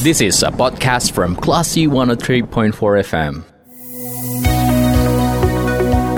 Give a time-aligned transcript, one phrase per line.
[0.00, 2.72] This is a podcast from Classy 103.4
[3.04, 3.44] FM.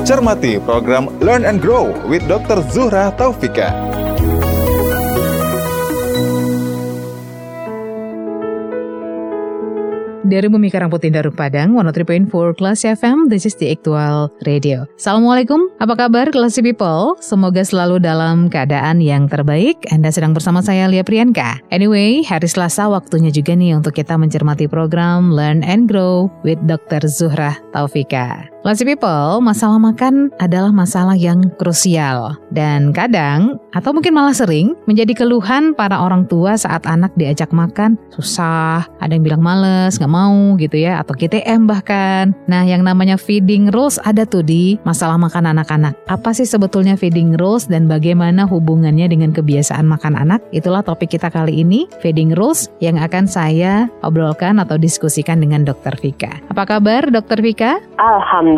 [0.06, 2.62] Cermati program Learn and Grow with Dr.
[2.70, 4.01] Zuhra Taufika.
[10.32, 14.88] Dari Bumi Karangputih Daruk Padang, 103.4 Kelas FM, this is the actual radio.
[14.96, 17.20] Assalamualaikum, apa kabar Classy People?
[17.20, 19.76] Semoga selalu dalam keadaan yang terbaik.
[19.92, 21.60] Anda sedang bersama saya Lia Priyanka.
[21.68, 27.04] Anyway, hari Selasa waktunya juga nih untuk kita mencermati program Learn and Grow with Dr.
[27.12, 28.51] Zuhra Taufika.
[28.62, 35.18] Classy People, masalah makan adalah masalah yang krusial dan kadang atau mungkin malah sering menjadi
[35.18, 40.54] keluhan para orang tua saat anak diajak makan susah, ada yang bilang males, nggak mau
[40.62, 42.30] gitu ya, atau GTM bahkan.
[42.46, 45.98] Nah, yang namanya feeding rules ada tuh di masalah makan anak-anak.
[46.06, 50.38] Apa sih sebetulnya feeding rules dan bagaimana hubungannya dengan kebiasaan makan anak?
[50.54, 55.98] Itulah topik kita kali ini, feeding rules yang akan saya obrolkan atau diskusikan dengan Dr.
[55.98, 56.38] Vika.
[56.46, 57.42] Apa kabar Dr.
[57.42, 57.82] Vika?
[57.98, 58.51] Alhamdulillah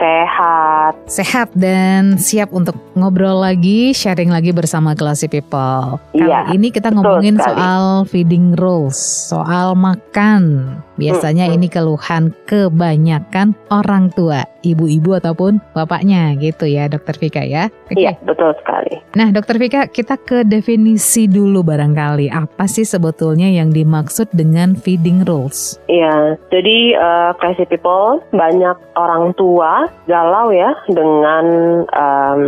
[0.00, 0.92] sehat.
[1.08, 6.00] Sehat dan siap untuk ngobrol lagi, sharing lagi bersama Classy People.
[6.16, 7.56] Iya, Kali ini kita ngomongin sekali.
[7.56, 8.96] soal feeding rules,
[9.28, 10.76] soal makan.
[11.02, 17.66] Biasanya ini keluhan kebanyakan orang tua, ibu-ibu ataupun bapaknya gitu ya, Dokter Vika ya.
[17.90, 17.98] Oke.
[17.98, 19.02] Iya, betul sekali.
[19.18, 22.30] Nah, Dokter Vika, kita ke definisi dulu barangkali.
[22.30, 25.82] Apa sih sebetulnya yang dimaksud dengan feeding rules?
[25.90, 31.44] Iya, jadi eh, crazy people banyak orang tua galau ya dengan
[31.88, 32.40] em,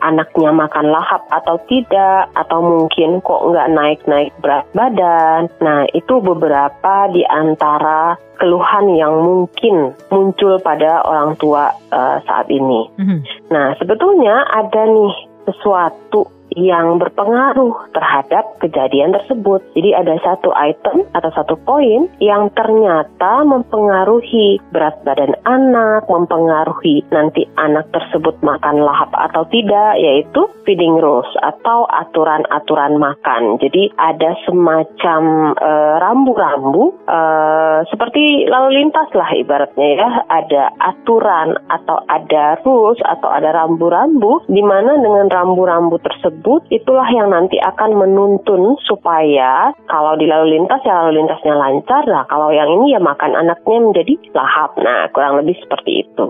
[0.00, 5.52] anaknya makan lahap atau tidak, atau mungkin kok nggak naik-naik berat badan.
[5.60, 7.99] Nah, itu beberapa di antara
[8.40, 12.88] keluhan yang mungkin muncul pada orang tua eh, saat ini.
[12.96, 13.18] Mhm.
[13.52, 19.62] Nah, sebetulnya ada nih sesuatu yang berpengaruh terhadap kejadian tersebut.
[19.74, 27.46] Jadi ada satu item atau satu poin yang ternyata mempengaruhi berat badan anak, mempengaruhi nanti
[27.54, 33.58] anak tersebut makan lahap atau tidak, yaitu feeding rules atau aturan-aturan makan.
[33.62, 35.22] Jadi ada semacam
[35.54, 43.28] eh, rambu-rambu eh, seperti lalu lintas lah ibaratnya ya, ada aturan atau ada rules atau
[43.30, 46.39] ada rambu-rambu di mana dengan rambu-rambu tersebut
[46.72, 52.02] itulah yang nanti akan menuntun supaya kalau di lalu lintas ya lalu lintasnya lancar.
[52.08, 54.74] Nah, kalau yang ini ya makan anaknya menjadi lahap.
[54.80, 56.28] Nah, kurang lebih seperti itu.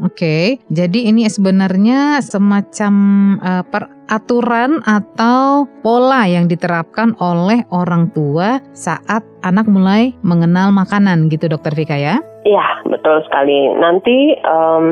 [0.00, 2.94] Oke, jadi ini sebenarnya semacam
[3.44, 3.64] eh,
[4.06, 11.74] peraturan atau pola yang diterapkan oleh orang tua saat anak mulai mengenal makanan gitu, Dokter
[11.74, 12.20] Vika ya?
[12.42, 13.70] Iya, betul sekali.
[13.78, 14.86] Nanti em,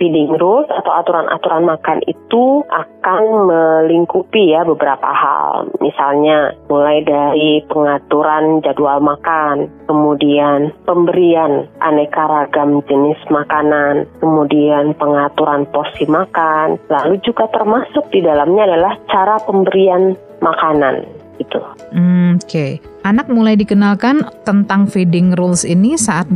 [0.00, 5.68] feeding rules atau aturan-aturan makan itu akan melingkupi ya beberapa hal.
[5.84, 16.08] Misalnya mulai dari pengaturan jadwal makan, kemudian pemberian aneka ragam jenis makanan, kemudian pengaturan porsi
[16.08, 21.02] makan, lalu juga termasuk di dalamnya adalah cara pemberian makanan
[21.42, 21.58] gitu.
[21.90, 26.26] Hmm, Oke, anak mulai dikenalkan tentang feeding rules ini saat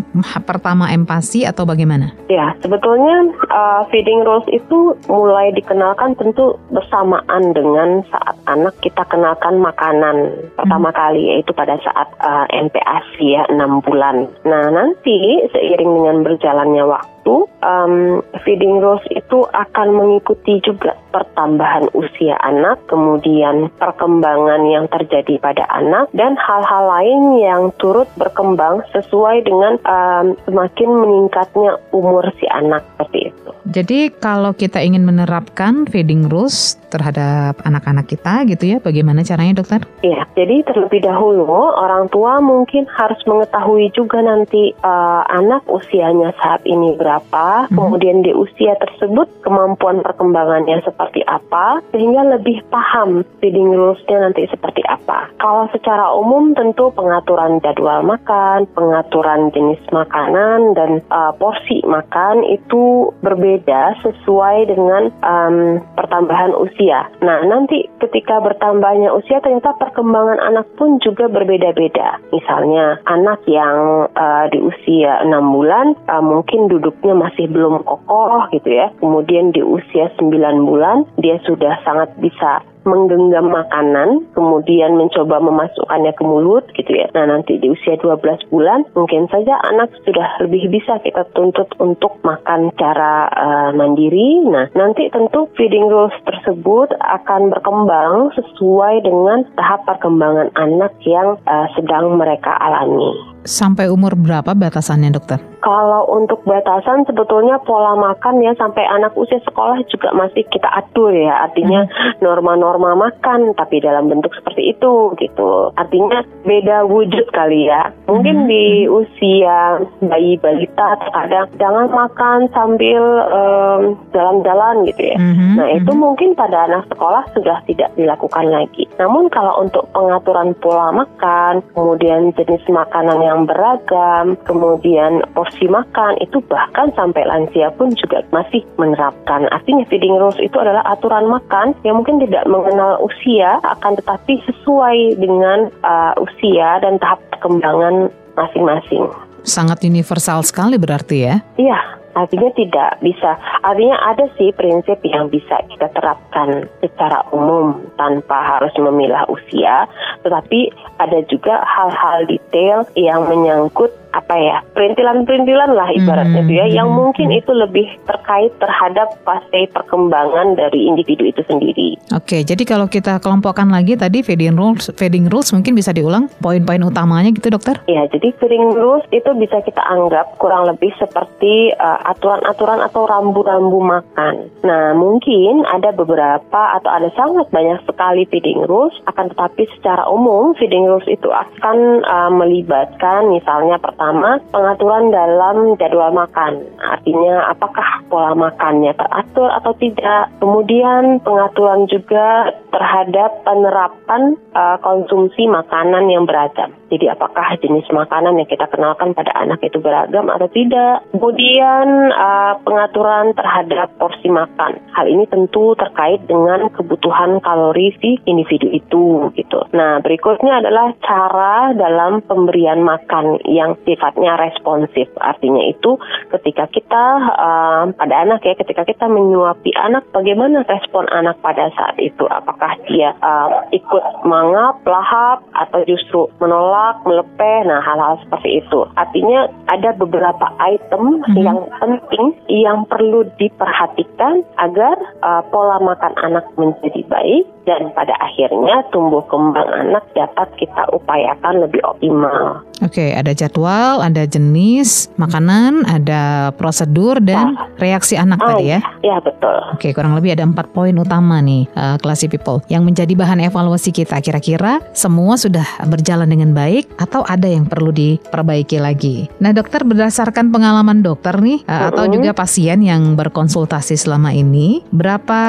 [0.47, 2.15] pertama empati atau bagaimana?
[2.31, 9.59] Ya, sebetulnya uh, feeding rules itu mulai dikenalkan tentu bersamaan dengan saat anak kita kenalkan
[9.59, 14.31] makanan pertama kali, yaitu pada saat uh, MPASI ya, 6 bulan.
[14.47, 17.35] Nah, nanti seiring dengan berjalannya waktu,
[17.67, 25.67] um, feeding rules itu akan mengikuti juga pertambahan usia anak, kemudian perkembangan yang terjadi pada
[25.75, 32.85] anak, dan hal-hal lain yang turut berkembang sesuai dengan um, semakin meningkatnya umur si anak
[32.95, 33.51] seperti itu.
[33.71, 39.87] Jadi kalau kita ingin menerapkan feeding rules terhadap anak-anak kita gitu ya, bagaimana caranya dokter?
[40.03, 46.67] Ya, jadi terlebih dahulu orang tua mungkin harus mengetahui juga nanti uh, anak usianya saat
[46.69, 47.77] ini berapa, Mhm.
[47.79, 54.83] kemudian di usia tersebut kemampuan perkembangannya seperti apa, sehingga lebih paham feeding rules-nya nanti seperti
[54.91, 55.31] apa.
[55.39, 63.11] Kalau secara umum tentu pengaturan jadwal makan, pengaturan jenis makanan dan uh, porsi makan itu
[63.25, 65.57] berbeda sesuai dengan um,
[65.97, 67.11] pertambahan usia.
[67.21, 72.23] Nah, nanti ketika bertambahnya usia ternyata perkembangan anak pun juga berbeda-beda.
[72.33, 78.71] Misalnya anak yang uh, di usia 6 bulan uh, mungkin duduknya masih belum kokoh gitu
[78.71, 78.93] ya.
[78.99, 80.31] Kemudian di usia 9
[80.67, 87.07] bulan dia sudah sangat bisa menggenggam makanan, kemudian mencoba memasukkannya ke mulut gitu ya.
[87.15, 92.19] Nah nanti di usia 12 bulan mungkin saja anak sudah lebih bisa kita tuntut untuk
[92.27, 94.43] makan cara uh, mandiri.
[94.51, 101.71] Nah nanti tentu feeding rules tersebut akan berkembang sesuai dengan tahap perkembangan anak yang uh,
[101.79, 103.30] sedang mereka alami.
[103.45, 105.41] Sampai umur berapa batasannya dokter?
[105.61, 111.13] Kalau untuk batasan sebetulnya pola makan ya sampai anak usia sekolah juga masih kita atur
[111.13, 111.49] ya.
[111.49, 112.25] Artinya hmm.
[112.25, 115.73] norma-norma makan tapi dalam bentuk seperti itu gitu.
[115.77, 117.93] Artinya beda wujud kali ya.
[118.09, 118.49] Mungkin hmm.
[118.49, 123.81] di usia bayi balita terkadang jangan makan sambil um,
[124.17, 125.17] jalan-jalan gitu ya.
[125.21, 125.61] Hmm.
[125.61, 126.01] Nah, itu hmm.
[126.01, 128.89] mungkin pada anak sekolah sudah tidak dilakukan lagi.
[128.97, 136.41] Namun kalau untuk pengaturan pola makan, kemudian jenis makanan yang beragam, kemudian porsi makan itu
[136.49, 139.47] bahkan sampai lansia pun juga masih menerapkan.
[139.53, 145.21] Artinya feeding rules itu adalah aturan makan yang mungkin tidak mengenal usia akan tetapi sesuai
[145.21, 149.05] dengan uh, usia dan tahap perkembangan masing-masing.
[149.41, 151.35] Sangat universal sekali berarti ya?
[151.57, 153.39] Iya, Artinya tidak bisa.
[153.63, 159.87] Artinya ada sih prinsip yang bisa kita terapkan secara umum tanpa harus memilah usia,
[160.27, 166.91] tetapi ada juga hal-hal detail yang menyangkut apa ya perintilan-perintilan lah ibaratnya hmm, ya yang
[166.91, 167.39] hmm, mungkin hmm.
[167.39, 171.95] itu lebih terkait terhadap fase perkembangan dari individu itu sendiri.
[172.11, 176.83] Oke, jadi kalau kita kelompokkan lagi tadi feeding rules, feeding rules mungkin bisa diulang poin-poin
[176.83, 177.79] utamanya gitu dokter?
[177.87, 183.79] Ya, jadi feeding rules itu bisa kita anggap kurang lebih seperti uh, aturan-aturan atau rambu-rambu
[183.79, 184.51] makan.
[184.67, 190.59] Nah, mungkin ada beberapa atau ada sangat banyak sekali feeding rules, akan tetapi secara umum
[190.59, 194.00] feeding rules itu akan uh, melibatkan misalnya pertama
[194.49, 196.65] pengaturan dalam jadwal makan.
[196.81, 200.33] Artinya apakah pola makannya teratur atau tidak.
[200.41, 206.75] Kemudian pengaturan juga terhadap penerapan uh, konsumsi makanan yang beragam.
[206.91, 211.07] Jadi apakah jenis makanan yang kita kenalkan pada anak itu beragam atau tidak.
[211.15, 214.83] Kemudian uh, pengaturan terhadap porsi makan.
[214.91, 219.61] Hal ini tentu terkait dengan kebutuhan kalori si individu itu gitu.
[219.71, 225.07] Nah, berikutnya adalah cara dalam pemberian makan yang sifatnya responsif.
[225.23, 225.95] Artinya itu
[226.35, 231.97] ketika kita uh, pada anak ya, ketika kita menyuapi anak bagaimana respon anak pada saat
[232.03, 232.27] itu?
[232.27, 238.81] Apakah dia uh, ikut mangap, lahap atau justru menolak melepeh, nah hal-hal seperti itu.
[238.97, 241.37] Artinya ada beberapa item hmm.
[241.39, 248.83] yang penting yang perlu diperhatikan agar uh, pola makan anak menjadi baik dan pada akhirnya
[248.91, 252.65] tumbuh kembang anak dapat kita upayakan lebih optimal.
[252.81, 257.69] Oke, ada jadwal, ada jenis makanan, ada prosedur dan nah.
[257.77, 258.81] reaksi anak oh, tadi ya?
[259.05, 259.53] Ya betul.
[259.77, 262.01] Oke, kurang lebih ada empat poin utama nih, uh,
[262.33, 264.19] people, yang menjadi bahan evaluasi kita.
[264.19, 269.31] Kira-kira semua sudah berjalan dengan baik atau ada yang perlu diperbaiki lagi?
[269.39, 271.95] Nah, dokter berdasarkan pengalaman dokter nih, -huh.
[271.95, 275.41] atau juga pasien yang berkonsultasi selama ini, berapa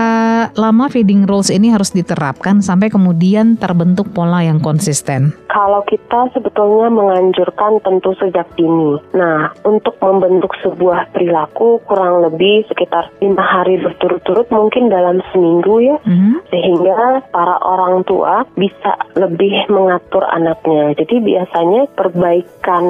[0.53, 5.33] lama feeding rules ini harus diterapkan sampai kemudian terbentuk pola yang konsisten?
[5.50, 9.00] Kalau kita sebetulnya mengalami dianjurkan tentu sejak dini.
[9.15, 15.97] Nah, untuk membentuk sebuah perilaku kurang lebih sekitar lima hari berturut-turut mungkin dalam seminggu ya,
[16.04, 16.33] mm-hmm.
[16.51, 16.90] sehingga
[17.31, 20.95] para orang tua bisa lebih mengatur anaknya.
[20.95, 22.85] Jadi biasanya perbaikan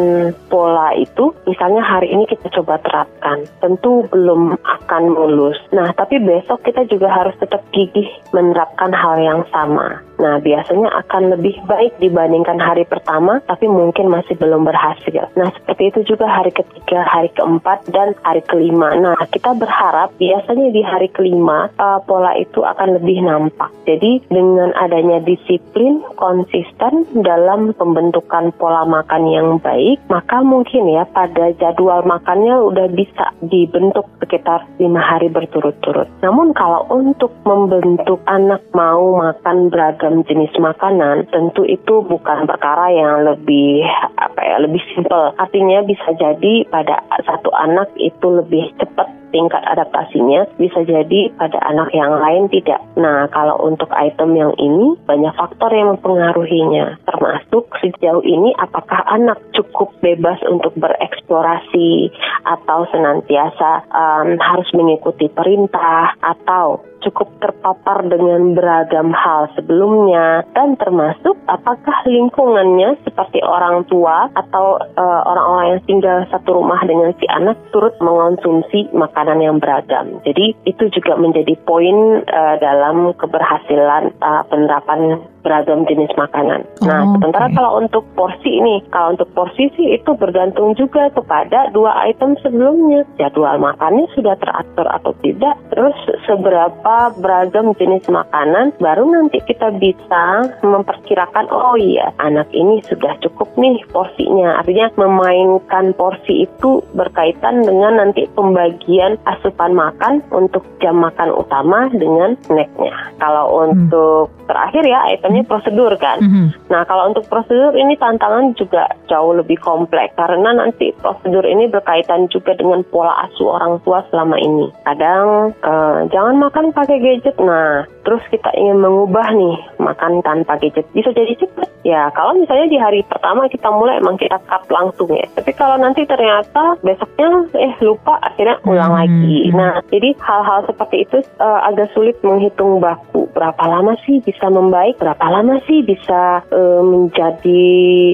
[0.48, 5.58] pola itu, misalnya hari ini kita coba terapkan, tentu belum akan mulus.
[5.76, 10.02] Nah, tapi besok kita juga harus tetap gigih menerapkan hal yang sama.
[10.22, 15.34] Nah, biasanya akan lebih baik dibandingkan hari pertama, tapi mungkin masih belum berhasil.
[15.34, 18.94] Nah, seperti itu juga hari ketiga, hari keempat, dan hari kelima.
[19.02, 23.74] Nah, kita berharap biasanya di hari kelima uh, pola itu akan lebih nampak.
[23.92, 31.52] Jadi, dengan adanya disiplin konsisten dalam pembentukan pola makan yang baik, maka mungkin ya pada
[31.60, 36.08] jadwal makannya udah bisa dibentuk sekitar lima hari berturut-turut.
[36.24, 43.28] Namun kalau untuk membentuk anak mau makan beragam jenis makanan, tentu itu bukan perkara yang
[43.28, 43.84] lebih
[44.16, 45.36] apa ya, lebih simpel.
[45.36, 51.90] Artinya bisa jadi pada satu anak itu lebih cepat tingkat adaptasinya bisa jadi pada anak
[51.96, 52.84] yang lain tidak.
[53.00, 59.42] Nah, kalau untuk item yang ini banyak faktor yang mempengaruhinya, termasuk sejauh ini apakah anak
[59.58, 62.14] cukup bebas untuk bereksplorasi
[62.46, 71.38] atau senantiasa um, harus mengikuti perintah atau cukup terpapar dengan beragam hal sebelumnya dan termasuk
[71.50, 77.58] apakah lingkungannya seperti orang tua atau uh, orang-orang yang tinggal satu rumah dengan si anak
[77.74, 80.22] turut mengonsumsi makanan yang beragam.
[80.24, 86.64] Jadi itu juga menjadi poin uh, dalam keberhasilan uh, penerapan beragam jenis makanan.
[86.86, 87.56] Nah, Oh, sementara oke.
[87.58, 93.04] kalau untuk porsi ini, kalau untuk porsi sih itu bergantung juga kepada dua item sebelumnya.
[93.18, 95.98] Jadwal makannya sudah teratur atau tidak, terus
[96.30, 103.50] seberapa beragam jenis makanan, baru nanti kita bisa memperkirakan, oh iya, anak ini sudah cukup
[103.58, 104.62] nih porsinya.
[104.62, 112.38] Artinya memainkan porsi itu berkaitan dengan nanti pembagian asupan makan untuk jam makan utama dengan
[112.46, 112.94] snacknya.
[113.18, 116.20] Kalau untuk terakhir ya, itemnya prosedur kan.
[116.20, 116.46] Mhm.
[116.68, 122.28] Nah, kalau untuk prosedur ini tantangan juga jauh lebih kompleks karena nanti prosedur ini berkaitan
[122.28, 124.68] juga dengan pola asuh orang tua selama ini.
[124.84, 127.40] Kadang eh, jangan makan pakai gadget.
[127.40, 130.86] Nah, terus kita ingin mengubah nih makan tanpa gadget.
[130.92, 131.70] Bisa jadi cepat.
[131.82, 135.26] Ya, kalau misalnya di hari pertama kita mulai emang kita cut langsung ya.
[135.34, 139.38] Tapi kalau nanti ternyata besoknya eh lupa akhirnya ulang Hmm, lagi.
[139.50, 143.26] Nah, jadi hal-hal seperti itu eh, agak sulit menghitung baku.
[143.34, 145.02] Berapa lama sih bisa membaik?
[145.02, 147.64] Berapa lama sih bisa eh, menjadi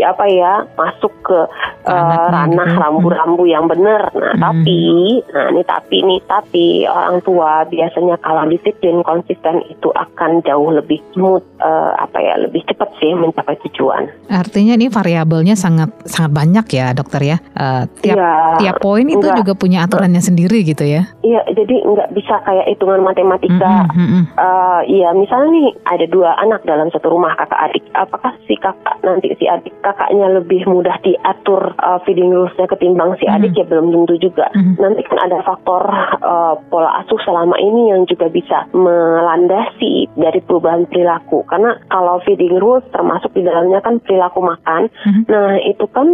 [0.08, 1.40] apa ya masuk ke
[1.84, 2.80] Anaknya ranah gitu.
[2.84, 4.12] rambu-rambu yang benar.
[4.12, 4.64] Nah, Hmm.
[4.64, 4.80] tapi
[5.28, 10.98] nah ini tapi nih tapi orang tua biasanya kalau disiplin konsisten itu akan jauh lebih
[11.14, 14.10] smooth eh, apa ya lebih cepat sih mencapai tujuan.
[14.28, 17.38] Artinya ini variabelnya sangat sangat banyak ya dokter ya.
[17.54, 19.38] Eh, tiap Iya, tiap poin itu enggak.
[19.46, 21.06] juga punya aturannya sendiri gitu ya.
[21.22, 23.86] Iya, jadi nggak bisa kayak hitungan matematika.
[23.94, 24.22] Mhm, mhm.
[24.34, 27.86] Eh, iya, misalnya nih ada dua anak dalam satu rumah kakak adik.
[27.94, 33.30] Apakah si kakak nanti si adik kakaknya lebih mudah diatur eh, feeding rulesnya ketimbang si
[33.30, 34.50] adik ya belum tentu juga.
[34.58, 34.82] Mhm.
[34.82, 35.86] Nanti kan ada faktor
[36.18, 38.66] eh, pola asuh selama ini yang juga bisa
[39.68, 41.44] melandasi dari perubahan perilaku.
[41.48, 44.90] Karena kalau feeding rules termasuk di dalamnya kan perilaku makan.
[45.06, 45.22] Mhm.
[45.28, 46.08] Nah itu kan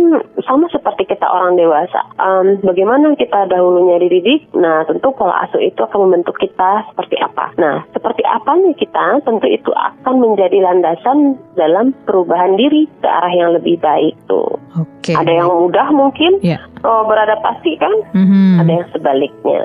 [0.43, 2.01] sama seperti kita orang dewasa.
[2.19, 4.50] Em, bagaimana kita dahulunya dididik?
[4.57, 7.53] Nah tentu pola asuh itu akan membentuk kita seperti apa.
[7.57, 13.51] Nah seperti apanya kita tentu itu akan menjadi landasan dalam perubahan diri ke arah yang
[13.53, 14.57] lebih baik tuh.
[14.79, 15.13] Oke.
[15.13, 16.60] Ada yang mudah mungkin Ya.
[16.83, 17.93] oh, beradaptasi kan?
[18.15, 18.60] Mhm.
[18.63, 19.63] Ada yang sebaliknya.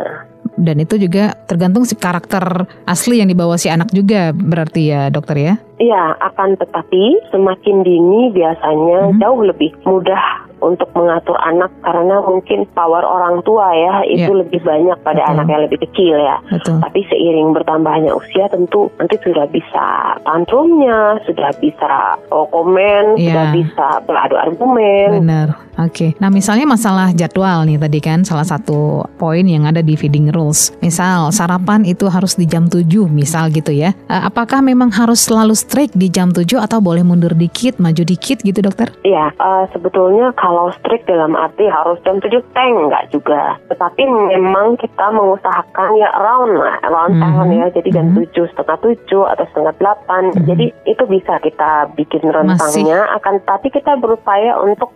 [0.59, 5.39] Dan itu juga tergantung si karakter asli yang dibawa si anak juga berarti ya dokter
[5.39, 5.55] ya.
[5.79, 9.23] Iya, akan tetapi semakin dini biasanya Mhm.
[9.23, 14.41] jauh lebih mudah untuk mengatur anak karena mungkin power orang tua ya itu Iya.
[14.43, 15.33] lebih banyak pada Betul.
[15.39, 16.37] anak yang lebih kecil ya.
[16.51, 16.83] Betul.
[16.83, 19.87] Tapi seiring bertambahnya usia tentu nanti sudah bisa
[20.27, 23.31] tantrumnya, sudah bisa oh, komen, Iya.
[23.31, 25.23] sudah bisa beradu argumen.
[25.23, 25.68] Benar.
[25.79, 26.19] Oke.
[26.19, 30.75] Nah, misalnya masalah jadwal nih tadi kan salah satu poin yang ada di feeding rules.
[30.83, 33.95] Misal sarapan itu harus di jam 7 misal gitu ya.
[34.11, 38.43] Eh, apakah memang harus selalu strict di jam 7 atau boleh mundur dikit, maju dikit
[38.43, 38.91] gitu dokter?
[39.07, 43.55] Iya, eh, sebetulnya kalau strict dalam arti harus jam 7 tank enggak juga.
[43.71, 44.03] Tetapi
[44.35, 47.23] memang kita mengusahakan ya around lah, around Mhm.
[47.23, 47.67] town ya.
[47.71, 48.27] Jadi jam Mhm.
[48.27, 50.35] 7, setengah 7 atau setengah 8.
[50.35, 50.43] Mhm.
[50.43, 53.07] Jadi itu bisa kita bikin rentangnya.
[53.15, 54.91] Akan tapi kita berupaya untuk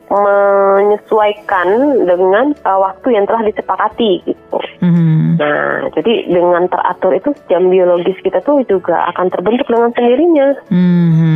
[0.72, 1.68] menyesuaikan
[2.08, 4.41] dengan eh, waktu yang telah disepakati.
[4.82, 5.38] Mhm.
[5.38, 10.48] Nah, jadi dengan teratur itu jam biologis kita tuh juga akan terbentuk dengan sendirinya.
[10.68, 11.32] Mhm.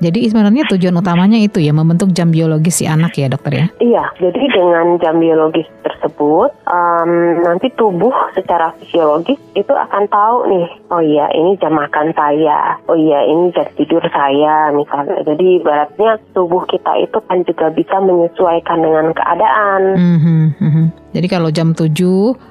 [0.00, 3.66] Jadi sebenarnya tujuan utamanya itu ya membentuk jam biologis si anak ya dokter ya.
[3.84, 10.68] Iya, jadi dengan jam biologis tersebut, em, nanti tubuh secara fisiologis itu akan tahu nih,
[10.88, 15.20] oh iya ini jam makan saya, oh iya ini jam tidur saya misalnya.
[15.20, 19.82] Jadi ibaratnya tubuh kita itu kan juga bisa menyesuaikan dengan keadaan.
[20.00, 20.84] Mhm, mhm.
[21.10, 21.94] Jadi kalau jam 7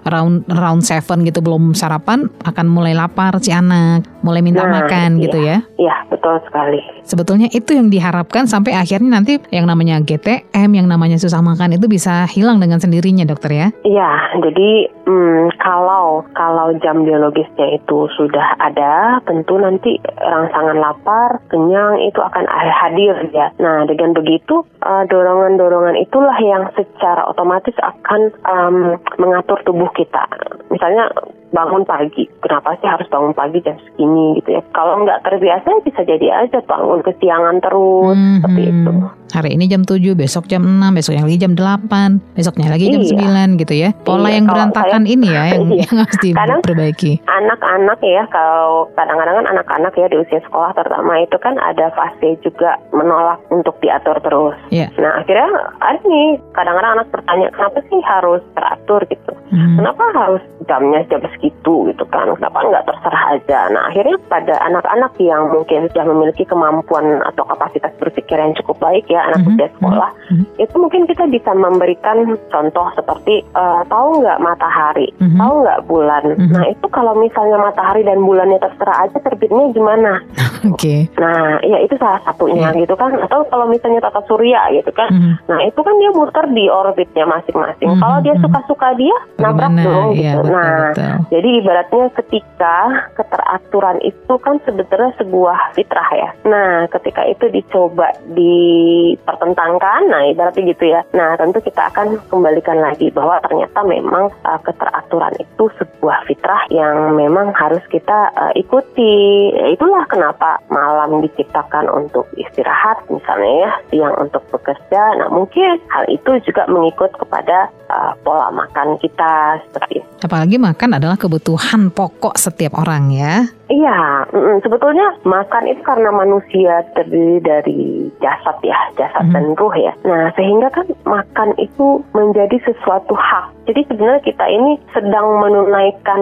[0.07, 5.17] round round 7 gitu belum sarapan akan mulai lapar si anak, mulai minta Nah, makan
[5.17, 5.23] iya.
[5.25, 5.57] gitu ya.
[5.79, 6.79] Iya, betul sekali.
[7.07, 11.89] Sebetulnya itu yang diharapkan sampai akhirnya nanti yang namanya GTM, yang namanya susah makan itu
[11.89, 13.67] bisa hilang dengan sendirinya dokter ya.
[13.81, 14.11] Iya,
[14.43, 22.19] jadi hmm, kalau kalau jam biologisnya itu sudah ada, tentu nanti rangsangan lapar, kenyang itu
[22.21, 23.49] akan hadir ya.
[23.57, 30.25] Nah, dengan begitu eh, dorongan-dorongan itulah yang secara otomatis akan em, mengatur tubuh kita.
[30.73, 31.09] Misalnya
[31.49, 34.61] bangun pagi, kenapa sih harus bangun pagi jam segini gitu ya?
[34.69, 38.39] Kalau nggak terbiasa bisa jadi aja bangun kesiangan terus Mhm.
[38.39, 38.91] seperti itu.
[39.29, 43.09] Hari ini jam 7, besok jam 6, besoknya lagi jam 8, besoknya lagi jam Iya.
[43.13, 43.89] 9 gitu ya.
[43.95, 45.85] Pola Iya, yang berantakan saya- ini ya yang, Iya.
[45.85, 47.11] yang harus diperbaiki.
[47.23, 52.41] anak-anak ya kalau kadang-kadang kan anak-anak ya di usia sekolah terutama itu kan ada fase
[52.41, 54.57] juga menolak untuk diatur terus.
[54.69, 54.89] Iya.
[54.97, 59.31] Nah akhirnya ada nih kadang-kadang anak bertanya kenapa sih harus teratur gitu?
[59.49, 59.77] Hmm.
[59.77, 62.27] Kenapa harus jamnya jam segitu gitu kan?
[62.35, 63.59] Kenapa nggak terserah aja?
[63.71, 69.07] Nah akhirnya pada anak-anak yang mungkin sudah memiliki kemampuan atau kapasitas berpikir yang cukup baik
[69.07, 70.43] ya anak Mhm, usia sekolah mhm.
[70.57, 72.17] itu mungkin kita bisa memberikan
[72.49, 75.37] contoh seperti eh, tahu nggak matahari, Mhm.
[75.37, 76.23] tahu nggak bulan.
[76.35, 76.51] Mhm.
[76.51, 80.19] Nah itu kalau misalnya matahari dan bulannya terserah aja terbitnya gimana?
[80.73, 81.07] Oke.
[81.15, 82.83] Nah ya itu salah satunya Iya.
[82.83, 83.15] gitu kan.
[83.15, 85.07] Atau kalau misalnya tata surya gitu kan.
[85.09, 85.33] Mhm.
[85.47, 87.89] Nah itu kan dia muter di orbitnya masing-masing.
[87.95, 88.43] Mhm, Kalau dia mhm.
[88.43, 90.41] suka-suka dia nabrak dong Iya, gitu.
[90.43, 91.13] betul, nah betul.
[91.29, 92.75] Jadi ibaratnya ketika
[93.13, 96.29] keteraturan itu kan sebetulnya sebuah fitrah ya.
[96.49, 101.05] Nah ketika itu dicoba dipertentangkan, nah ibaratnya gitu ya.
[101.13, 107.13] Nah tentu kita akan kembalikan lagi bahwa ternyata memang uh, keteraturan itu sebuah fitrah yang
[107.13, 109.53] memang harus kita uh, ikuti.
[109.53, 115.21] Ya, itulah kenapa malam diciptakan untuk istirahat misalnya ya, siang untuk bekerja.
[115.21, 120.09] Nah mungkin hal itu juga mengikut kepada uh, pola makan kita seperti itu.
[120.25, 123.58] Apalagi makan adalah kebutuhan pokok setiap orang ya.
[123.69, 129.33] Iya, mm, sebetulnya makan itu karena manusia terdiri dari jasad ya, jasad Mhm.
[129.37, 129.93] dan ruh ya.
[130.09, 133.53] Nah, sehingga kan makan itu menjadi sesuatu hak.
[133.69, 136.21] Jadi sebenarnya kita ini sedang menunaikan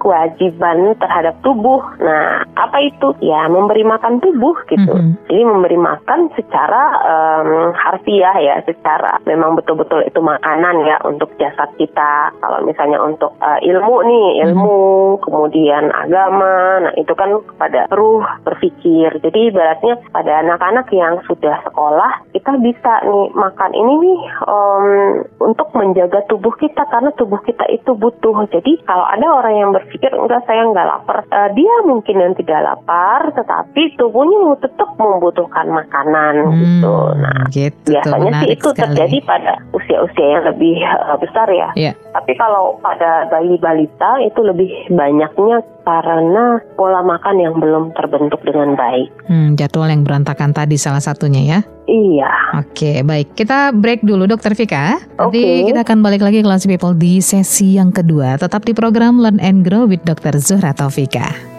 [0.00, 1.84] kewajiban terhadap tubuh.
[2.00, 3.12] Nah, apa itu?
[3.20, 4.88] Ya, memberi makan tubuh gitu.
[4.88, 5.28] Mhm.
[5.28, 11.68] Jadi memberi makan secara em, harfiah ya, secara memang betul-betul itu makanan ya untuk jasad
[11.76, 12.32] kita.
[12.40, 14.80] Kalau misalnya untuk eh, ilmu nih, ilmu,
[15.20, 19.10] kemudian agama, nah itu kan kepada ruh berpikir.
[19.18, 24.86] Jadi ibaratnya pada anak-anak yang sudah sekolah, kita bisa nih makan ini nih em,
[25.42, 28.46] untuk menjaga tubuh kita karena tubuh kita itu butuh.
[28.50, 32.60] Jadi kalau ada orang yang berpikir enggak saya nggak lapar, eh, dia mungkin yang tidak
[32.64, 36.94] lapar, tetapi tubuhnya tetap membutuhkan makanan gitu.
[36.94, 38.80] Hmm, Nah gitu biasanya sih itu sekali.
[38.84, 41.68] terjadi pada usia-usia yang lebih eh, besar ya.
[41.74, 41.92] Iya.
[42.14, 45.62] Tapi kalau pada bayi balita itu lebih banyaknya
[45.96, 49.08] karena pola makan yang belum terbentuk dengan baik.
[49.26, 51.58] Hmm, jadwal yang berantakan tadi salah satunya ya.
[51.88, 52.32] Iya.
[52.60, 53.32] Oke, baik.
[53.32, 55.00] Kita break dulu Dokter Vika.
[55.16, 55.72] Nanti Oke.
[55.72, 58.36] kita akan balik lagi kelas people di sesi yang kedua.
[58.36, 60.36] Tetap di program Learn and Grow with Dr.
[60.36, 61.57] Zuhra Taufika.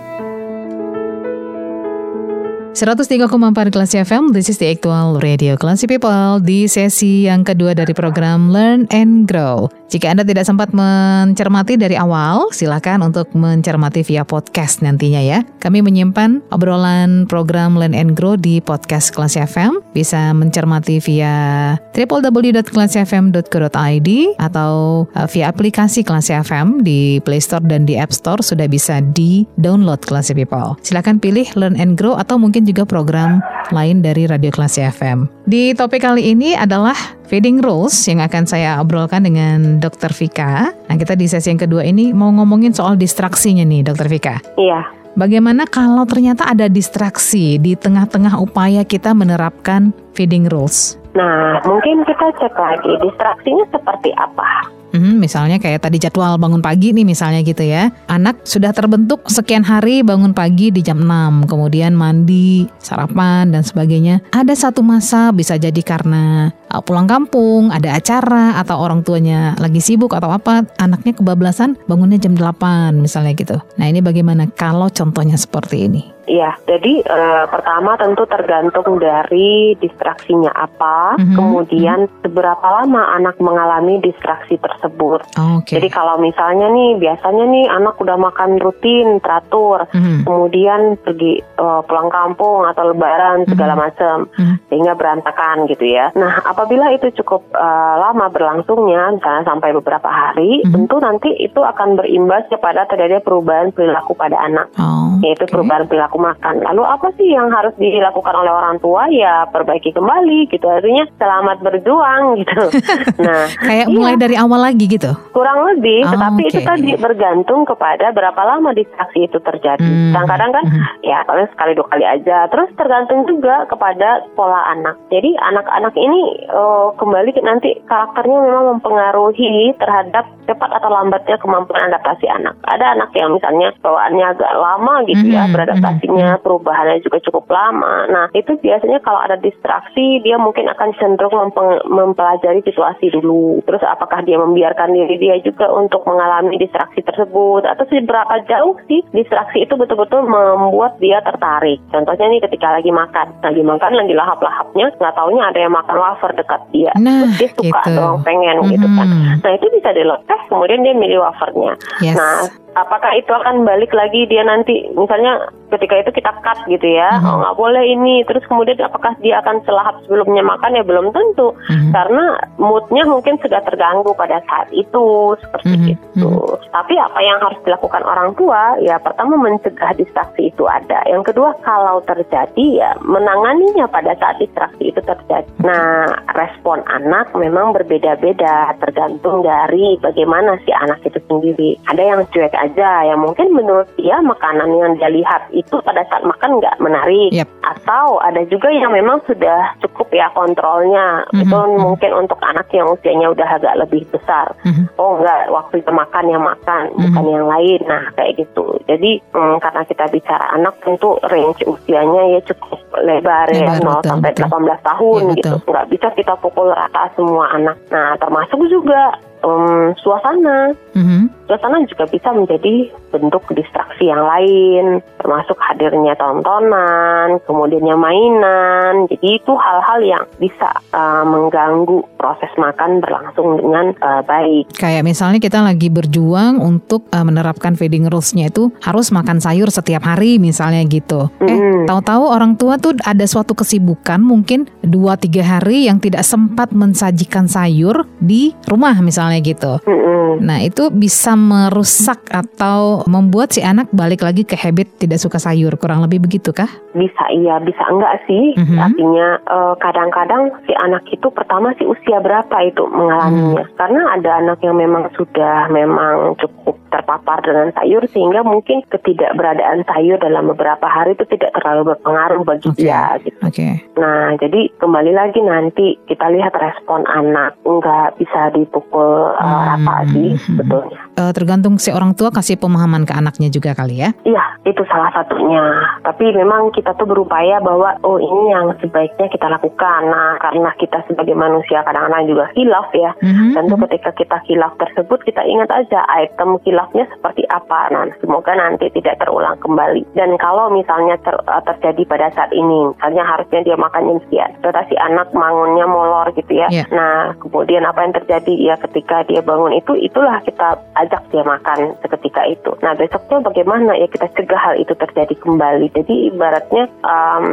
[2.79, 7.91] 103,4 kelas FM, this is the actual radio Classy People di sesi yang kedua dari
[7.91, 9.67] program Learn and Grow.
[9.91, 15.43] Jika Anda tidak sempat mencermati dari awal, silakan untuk mencermati via podcast nantinya ya.
[15.59, 19.83] Kami menyimpan obrolan program Learn and Grow di podcast Classy FM.
[19.91, 24.09] Bisa mencermati via www.classyfm.co.id
[24.39, 29.03] atau uh, via aplikasi Classy FM di Play Store dan di App Store sudah bisa
[29.03, 30.79] di-download Classy People.
[30.79, 33.41] Silakan pilih Learn and Grow atau mungkin juga program
[33.73, 35.29] lain dari Radio Classy FM.
[35.45, 36.95] Di topik kali ini adalah
[37.29, 40.13] feeding rules yang akan saya obrolkan dengan Dr.
[40.13, 40.73] Vika.
[40.73, 44.07] Nah, kita di sesi yang kedua ini mau ngomongin soal distraksinya nih, Dr.
[44.09, 44.41] Vika.
[44.57, 44.85] Iya.
[45.17, 50.95] Bagaimana kalau ternyata ada distraksi di tengah-tengah upaya kita menerapkan feeding rules?
[51.17, 54.78] Nah, mungkin kita cek lagi distraksinya seperti apa.
[55.19, 57.91] Misalnya kayak tadi jadwal bangun pagi nih misalnya gitu ya.
[58.07, 64.23] Anak sudah terbentuk sekian hari bangun pagi di jam 6, kemudian mandi, sarapan dan sebagainya.
[64.31, 69.81] Ada satu masa bisa jadi karena uh, pulang kampung, ada acara atau orang tuanya lagi
[69.81, 73.57] sibuk atau apa, anaknya kebablasan bangunnya jam 8 misalnya gitu.
[73.75, 76.03] Nah, ini bagaimana kalau contohnya seperti ini?
[76.29, 83.97] Iya, jadi eh, pertama tentu tergantung dari distraksinya apa, Mhm, kemudian seberapa lama anak mengalami
[83.97, 85.25] distraksi tersebut.
[85.57, 85.73] Oke.
[85.81, 90.29] Jadi kalau misalnya nih, biasanya nih anak udah makan rutin, teratur, Mhm.
[90.29, 94.69] kemudian pergi eh, pulang kampung atau lebaran segala macam, Mhm.
[94.69, 96.13] sehingga berantakan gitu ya.
[96.13, 100.75] Nah, apabila itu cukup eh, lama berlangsungnya, misalnya sampai beberapa hari, Mhm.
[100.75, 105.55] tentu nanti itu akan berimbas kepada terjadi perubahan perilaku pada anak Oh, yaitu oke.
[105.55, 106.59] perubahan perilaku makan.
[106.59, 109.07] Lalu apa sih yang harus dilakukan oleh orang tua?
[109.07, 110.67] Ya perbaiki kembali gitu.
[110.67, 112.59] Artinya selamat berjuang gitu.
[113.23, 113.95] nah, Kayak iya.
[113.95, 115.15] mulai dari awal lagi gitu?
[115.31, 116.67] Kurang lebih, Oh, tetapi itu oke.
[116.67, 119.79] tadi bergantung kepada berapa lama distraksi itu terjadi.
[119.79, 120.11] Hmm.
[120.11, 120.83] Kadang-kadang kan Hmm.
[121.01, 122.51] ya paling sekali dua kali aja.
[122.51, 124.99] Terus tergantung juga kepada pola anak.
[125.07, 131.93] Jadi anak-anak ini eh, kembali ke nanti karakternya memang mempengaruhi terhadap cepat atau lambatnya kemampuan
[131.93, 132.57] adaptasi anak.
[132.65, 138.09] Ada anak yang misalnya bawaannya agak lama gitu ya, Mhm, beradaptasinya, perubahannya juga cukup lama.
[138.09, 141.53] Nah itu biasanya kalau ada distraksi dia mungkin akan cenderung
[141.85, 143.61] mempelajari situasi dulu.
[143.69, 149.05] Terus apakah dia membiarkan diri dia juga untuk mengalami distraksi tersebut atau seberapa jauh sih
[149.13, 151.77] distraksi itu betul-betul membuat dia tertarik.
[151.93, 156.31] Contohnya nih ketika lagi makan, lagi makan lagi lahap-lahapnya, nggak taunya ada yang makan wafer
[156.39, 156.91] dekat dia.
[156.95, 157.99] Nah, Terus dia suka gitu.
[157.99, 159.07] dong, pengen gitu kan.
[159.43, 161.73] Nah itu bisa dilepas, kemudian dia milih wafernya.
[161.99, 162.15] Yes.
[162.15, 167.21] Nah, apakah itu akan balik lagi dia nanti, misalnya ketika itu kita cut gitu ya,
[167.21, 167.25] Mhm.
[167.25, 171.53] oh nggak boleh ini, terus kemudian apakah dia akan selahap sebelumnya makan ya belum tentu,
[171.69, 171.93] Mhm.
[171.93, 172.25] karena
[172.57, 176.31] moodnya mungkin sudah terganggu pada saat itu seperti Mhm, itu.
[176.69, 178.77] Tapi apa yang harus dilakukan orang tua?
[178.81, 181.01] Ya pertama mencegah distraksi itu ada.
[181.05, 185.49] Yang kedua kalau terjadi ya menanganinya pada saat distraksi itu terjadi.
[185.61, 191.77] Nah respon anak memang berbeda-beda tergantung dari bagaimana si anak itu sendiri.
[191.89, 196.23] Ada yang cuek aja, yang mungkin menurut dia makanan yang dia lihat itu pada saat
[196.27, 197.31] makan nggak menarik.
[197.31, 197.47] Yep.
[197.63, 201.23] Atau ada juga yang memang sudah cukup ya kontrolnya.
[201.31, 201.79] Mhm, Itu mhm.
[201.79, 204.51] mungkin untuk anak yang usianya udah agak lebih besar.
[204.67, 204.91] Mhm.
[204.99, 207.79] Oh enggak, waktu itu makan yang makan, bukan yang lain.
[207.87, 208.77] Nah kayak gitu.
[208.85, 214.03] Jadi mm, karena kita bicara anak tentu range usianya ya cukup lebar, ya, Lebar, 0
[214.03, 214.47] betul, sampai betul.
[214.49, 215.55] 18 tahun Iya, gitu.
[215.69, 217.77] Nggak bisa kita pukul rata semua anak.
[217.93, 220.73] Nah termasuk juga mm, suasana.
[220.95, 221.38] Mhm.
[221.49, 228.93] Suasana juga bisa menjadi bentuk distraksi yang lain, termasuk hadirnya tontonan, kemudiannya mainan.
[229.09, 234.77] Jadi itu hal-hal yang bisa uh, mengganggu proses makan berlangsung dengan uh, baik.
[234.77, 240.05] Kayak misalnya kita lagi berjuang untuk uh, menerapkan feeding rules-nya itu harus makan sayur setiap
[240.05, 241.33] hari misalnya gitu.
[241.41, 241.89] Eh, Mm-mm.
[241.89, 248.05] tahu-tahu orang tua tuh ada suatu kesibukan mungkin 2-3 hari yang tidak sempat mensajikan sayur
[248.21, 249.81] di rumah misalnya gitu.
[249.89, 250.43] Mm-mm.
[250.43, 255.71] Nah itu bisa merusak atau membuat si anak balik lagi ke habit tidak suka sayur
[255.79, 256.67] kurang lebih begitu kah?
[256.91, 258.59] Bisa iya, bisa enggak sih.
[258.59, 258.75] Mhm.
[258.75, 263.63] Artinya eh, kadang-kadang si anak itu pertama si usia berapa itu mengalaminya.
[263.63, 263.75] Hmm.
[263.79, 270.17] Karena ada anak yang memang sudah memang cukup terpapar dengan sayur sehingga mungkin ketidakberadaan sayur
[270.17, 272.81] dalam beberapa hari itu tidak terlalu berpengaruh bagi Oke.
[272.81, 273.39] dia gitu.
[273.45, 273.67] Oke.
[273.95, 279.85] Nah, jadi kembali lagi nanti kita lihat respon anak nggak bisa dipukul eh, Hmm.
[279.85, 280.99] rata sih sebetulnya.
[281.29, 284.09] Eh, tergantung si orang tua kasih pemahaman ke anaknya juga kali ya.
[284.25, 285.61] Iya, itu salah satunya.
[286.01, 290.09] Tapi memang kita tuh berupaya bahwa oh ini yang sebaiknya kita lakukan.
[290.09, 293.13] Nah, karena kita sebagai manusia kadang-kadang juga hilaf ya.
[293.21, 293.83] Mhm, Tentu mhm.
[293.85, 297.93] ketika kita hilaf tersebut kita ingat aja item hilafnya seperti apa.
[297.93, 300.09] Nah, semoga nanti tidak terulang kembali.
[300.17, 304.49] Dan kalau misalnya ter- eh, terjadi pada saat ini, misalnya harusnya dia makan jam sekian,
[304.65, 306.73] tetapi si anak bangunnya molor gitu ya.
[306.73, 306.89] Iya.
[306.89, 311.99] Nah, kemudian apa yang terjadi ya ketika dia bangun itu itulah kita ajak dia makan
[311.99, 312.71] seketika itu.
[312.79, 315.91] Nah, besoknya bagaimana ya kita cegah hal itu terjadi kembali.
[315.93, 317.45] Jadi ibaratnya um,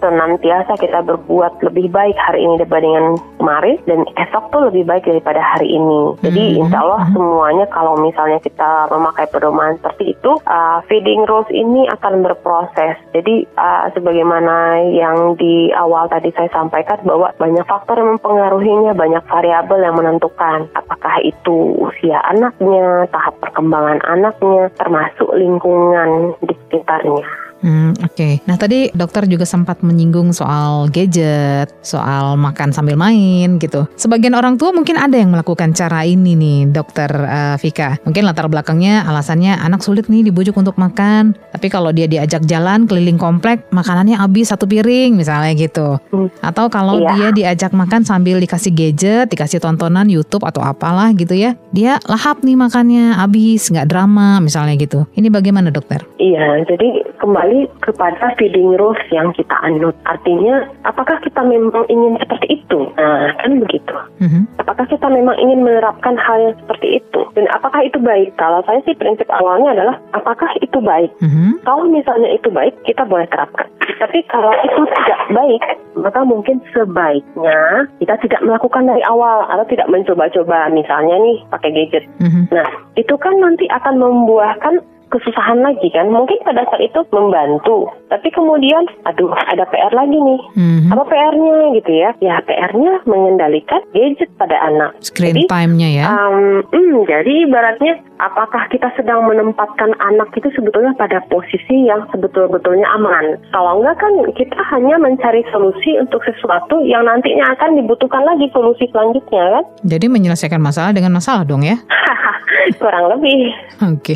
[0.00, 5.40] senantiasa kita berbuat lebih baik hari ini dibandingkan kemarin dan esok tuh lebih baik daripada
[5.40, 6.16] hari ini.
[6.24, 7.12] Jadi Mhm, insya Allah mhm.
[7.14, 12.96] semuanya kalau misalnya kita memakai pedoman seperti itu, uh, feeding rules ini akan berproses.
[13.12, 19.22] Jadi uh, sebagaimana yang di awal tadi saya sampaikan bahwa banyak faktor yang mempengaruhinya, banyak
[19.28, 27.49] variabel yang menentukan apakah itu usia anaknya, tahap perkembangan anaknya, termasuk lingkungan di sekitarnya.
[27.60, 33.84] Hmm, Oke, nah tadi dokter juga sempat menyinggung soal gadget, soal makan sambil main gitu.
[33.94, 38.00] Sebagian orang tua mungkin ada yang melakukan cara ini nih, dokter eh, Vika.
[38.02, 41.36] Mungkin latar belakangnya alasannya anak sulit nih dibujuk untuk makan.
[41.52, 46.00] Tapi kalau dia diajak jalan keliling komplek, makanannya habis satu piring misalnya gitu.
[46.10, 46.32] Hmm.
[46.40, 47.12] Atau kalau Iya.
[47.12, 52.40] dia diajak makan sambil dikasih gadget, dikasih tontonan YouTube atau apalah gitu ya, dia lahap
[52.40, 55.04] nih makannya habis, nggak drama misalnya gitu.
[55.12, 56.02] Ini bagaimana dokter?
[56.16, 56.88] Iya, jadi
[57.20, 57.49] kembali
[57.82, 59.94] kepada feeding rules yang kita anut.
[60.06, 62.80] Artinya, apakah kita memang ingin seperti itu?
[62.96, 63.94] Nah, kan begitu.
[64.22, 64.40] Mhm.
[64.62, 67.20] Apakah kita memang ingin menerapkan hal yang seperti itu?
[67.34, 68.34] Dan apakah itu baik?
[68.38, 71.10] Kalau saya sih prinsip awalnya adalah, apakah itu baik?
[71.22, 71.62] Mhm.
[71.66, 73.66] Kalau misalnya itu baik, kita boleh terapkan.
[74.00, 79.92] Tapi kalau itu tidak baik, maka mungkin sebaiknya kita tidak melakukan dari awal atau tidak
[79.92, 80.72] mencoba-coba.
[80.72, 82.04] Misalnya nih, pakai gadget.
[82.22, 82.48] Mhm.
[82.54, 84.80] Nah, itu kan nanti akan membuahkan
[85.10, 86.08] kesusahan lagi kan.
[86.08, 90.40] Mungkin pada saat itu membantu, tapi kemudian aduh ada PR lagi nih.
[90.56, 90.90] Mhm.
[90.94, 92.10] Apa PR-nya gitu ya?
[92.22, 94.94] Ya PR-nya mengendalikan gadget pada anak.
[95.02, 96.04] Screen Jadi, time-nya ya.
[96.08, 102.86] Um, hmm, jadi ibaratnya apakah kita sedang menempatkan anak itu sebetulnya pada posisi yang sebetul-betulnya
[102.96, 103.40] aman?
[103.50, 108.86] Kalau enggak kan kita hanya mencari solusi untuk sesuatu yang nantinya akan dibutuhkan lagi solusi
[108.92, 109.64] selanjutnya kan?
[109.82, 111.80] Jadi menyelesaikan masalah dengan masalah dong ya.
[112.80, 113.40] Kurang lebih.
[113.82, 114.14] Oke.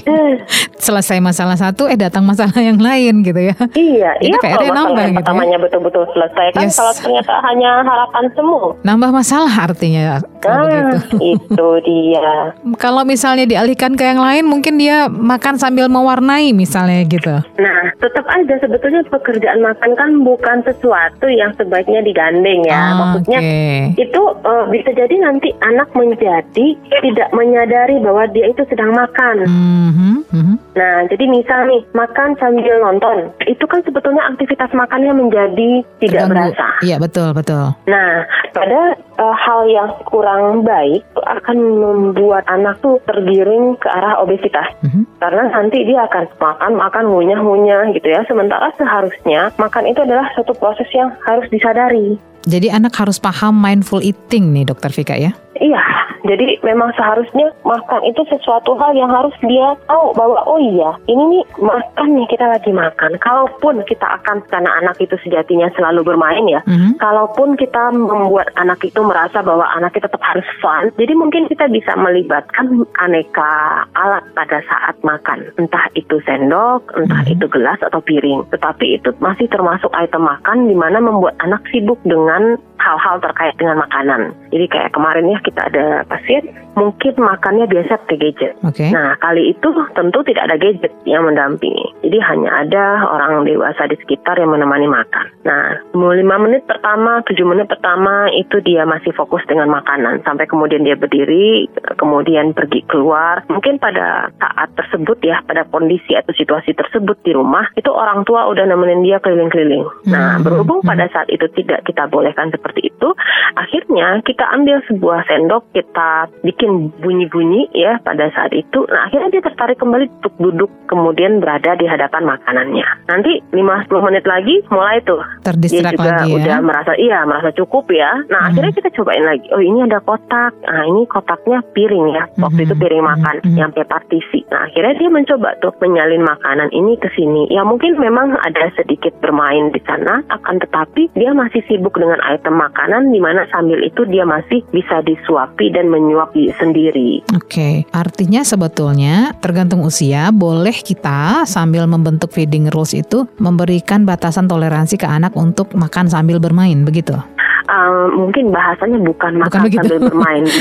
[0.85, 3.57] Selesai masalah satu, eh datang masalah yang lain gitu ya.
[3.73, 5.17] Iya, Jadi iya PR-nya kalau masalah nambah gitu ya.
[5.19, 6.77] pertamanya betul-betul selesai kan Yes.
[6.77, 8.61] kalau ternyata hanya harapan semu.
[8.83, 10.03] Nambah masalah artinya
[10.39, 11.17] kalau Nah, begitu.
[11.33, 12.33] itu dia.
[12.85, 17.33] Kalau misalnya dialihkan ke yang lain, mungkin dia makan sambil mewarnai misalnya gitu.
[17.57, 22.77] Nah, tetap aja sebetulnya pekerjaan makan kan bukan sesuatu yang sebaiknya digandeng ya.
[22.77, 23.65] Ah, Maksudnya Oke.
[23.97, 26.67] itu eh, bisa jadi nanti anak menjadi
[27.01, 29.37] tidak menyadari bahwa dia itu sedang makan.
[29.45, 30.55] Mhm, mhm.
[30.75, 36.33] Nah, jadi misal nih makan sambil nonton, itu kan sebetulnya aktivitas makannya menjadi tidak Terganggu.
[36.35, 36.67] berasa.
[36.83, 37.65] Iya betul betul.
[37.87, 44.67] Nah, pada eh, hal yang kurang baik akan membuat anak tuh tergiring ke arah obesitas.
[44.83, 45.07] Mhm.
[45.23, 48.27] Karena nanti dia akan makan, makan, ngunyah-ngunyah gitu ya.
[48.27, 52.19] Sementara seharusnya makan itu adalah suatu proses yang harus disadari.
[52.45, 55.33] Jadi anak harus paham mindful eating nih dokter Vika ya.
[55.55, 55.83] Iya,
[56.27, 61.23] jadi memang seharusnya makan itu sesuatu hal yang harus dia tahu bahwa oh iya, ini
[61.31, 63.15] nih makan nih kita lagi makan.
[63.23, 66.99] Kalaupun kita akan karena anak itu sejatinya selalu bermain ya, Mhm.
[66.99, 71.71] kalaupun kita membuat anak itu merasa bahwa anak kita tetap harus fun, jadi mungkin kita
[71.71, 77.35] bisa melibatkan aneka alat pada saat makan, entah itu sendok, entah Mhm.
[77.35, 78.47] itu gelas atau piring.
[78.51, 83.83] Tetapi itu masih termasuk item makan di mana membuat anak sibuk dengan hal-hal terkait dengan
[83.83, 84.35] makanan.
[84.51, 88.53] Jadi kayak kemarin ya kita ada pasien mungkin makannya biasa pakai gadget.
[88.61, 88.93] Oke.
[88.93, 91.97] Nah, kali itu tentu tidak ada gadget yang mendampingi.
[92.05, 95.27] Jadi hanya ada orang dewasa di sekitar yang menemani makan.
[95.49, 100.21] Nah, mau lima menit pertama, tujuh menit pertama itu dia masih fokus dengan makanan.
[100.29, 103.47] Sampai kemudian dia berdiri, kemudian pergi keluar.
[103.49, 108.45] Mungkin pada saat tersebut ya, pada kondisi atau situasi tersebut di rumah, itu orang tua
[108.53, 109.87] udah nemenin dia keliling-keliling.
[110.11, 110.89] Nah, Hmm, berhubung hmm.
[110.89, 113.09] pada saat itu tidak kita bolehkan seperti itu,
[113.55, 116.64] akhirnya kita ambil sebuah sendok, kita bikin
[116.99, 118.85] bunyi-bunyi ya pada saat itu.
[118.87, 122.87] Nah, akhirnya dia tertarik kembali untuk duduk kemudian berada di hadapan makanannya.
[123.11, 126.37] Nanti 5-10 menit lagi mulai tuh dia Terdistrak juga lagi ya.
[126.39, 128.11] udah merasa iya merasa cukup ya.
[128.31, 128.49] Nah Hmm.
[128.55, 129.47] akhirnya kita cobain lagi.
[129.51, 130.53] Oh ini ada kotak.
[130.63, 132.25] Nah ini kotaknya piring ya.
[132.39, 133.57] Waktu Mhm, itu piring makan mhm.
[133.59, 134.41] yang partisi.
[134.49, 137.51] Nah akhirnya dia mencoba tuh menyalin makanan ini ke sini.
[137.51, 140.23] Ya mungkin memang ada sedikit bermain di sana.
[140.31, 145.03] Akan tetapi dia masih sibuk dengan item makanan di mana sambil itu dia masih bisa
[145.03, 147.23] disuapi dan menyuap di- sendiri.
[147.35, 154.99] Oke, artinya sebetulnya tergantung usia, boleh kita sambil membentuk feeding rules itu memberikan batasan toleransi
[154.99, 157.17] ke anak untuk makan sambil bermain, begitu?
[157.65, 159.81] Uh, mungkin bahasanya bukan Bukan makan begitu.
[159.81, 160.45] sambil bermain.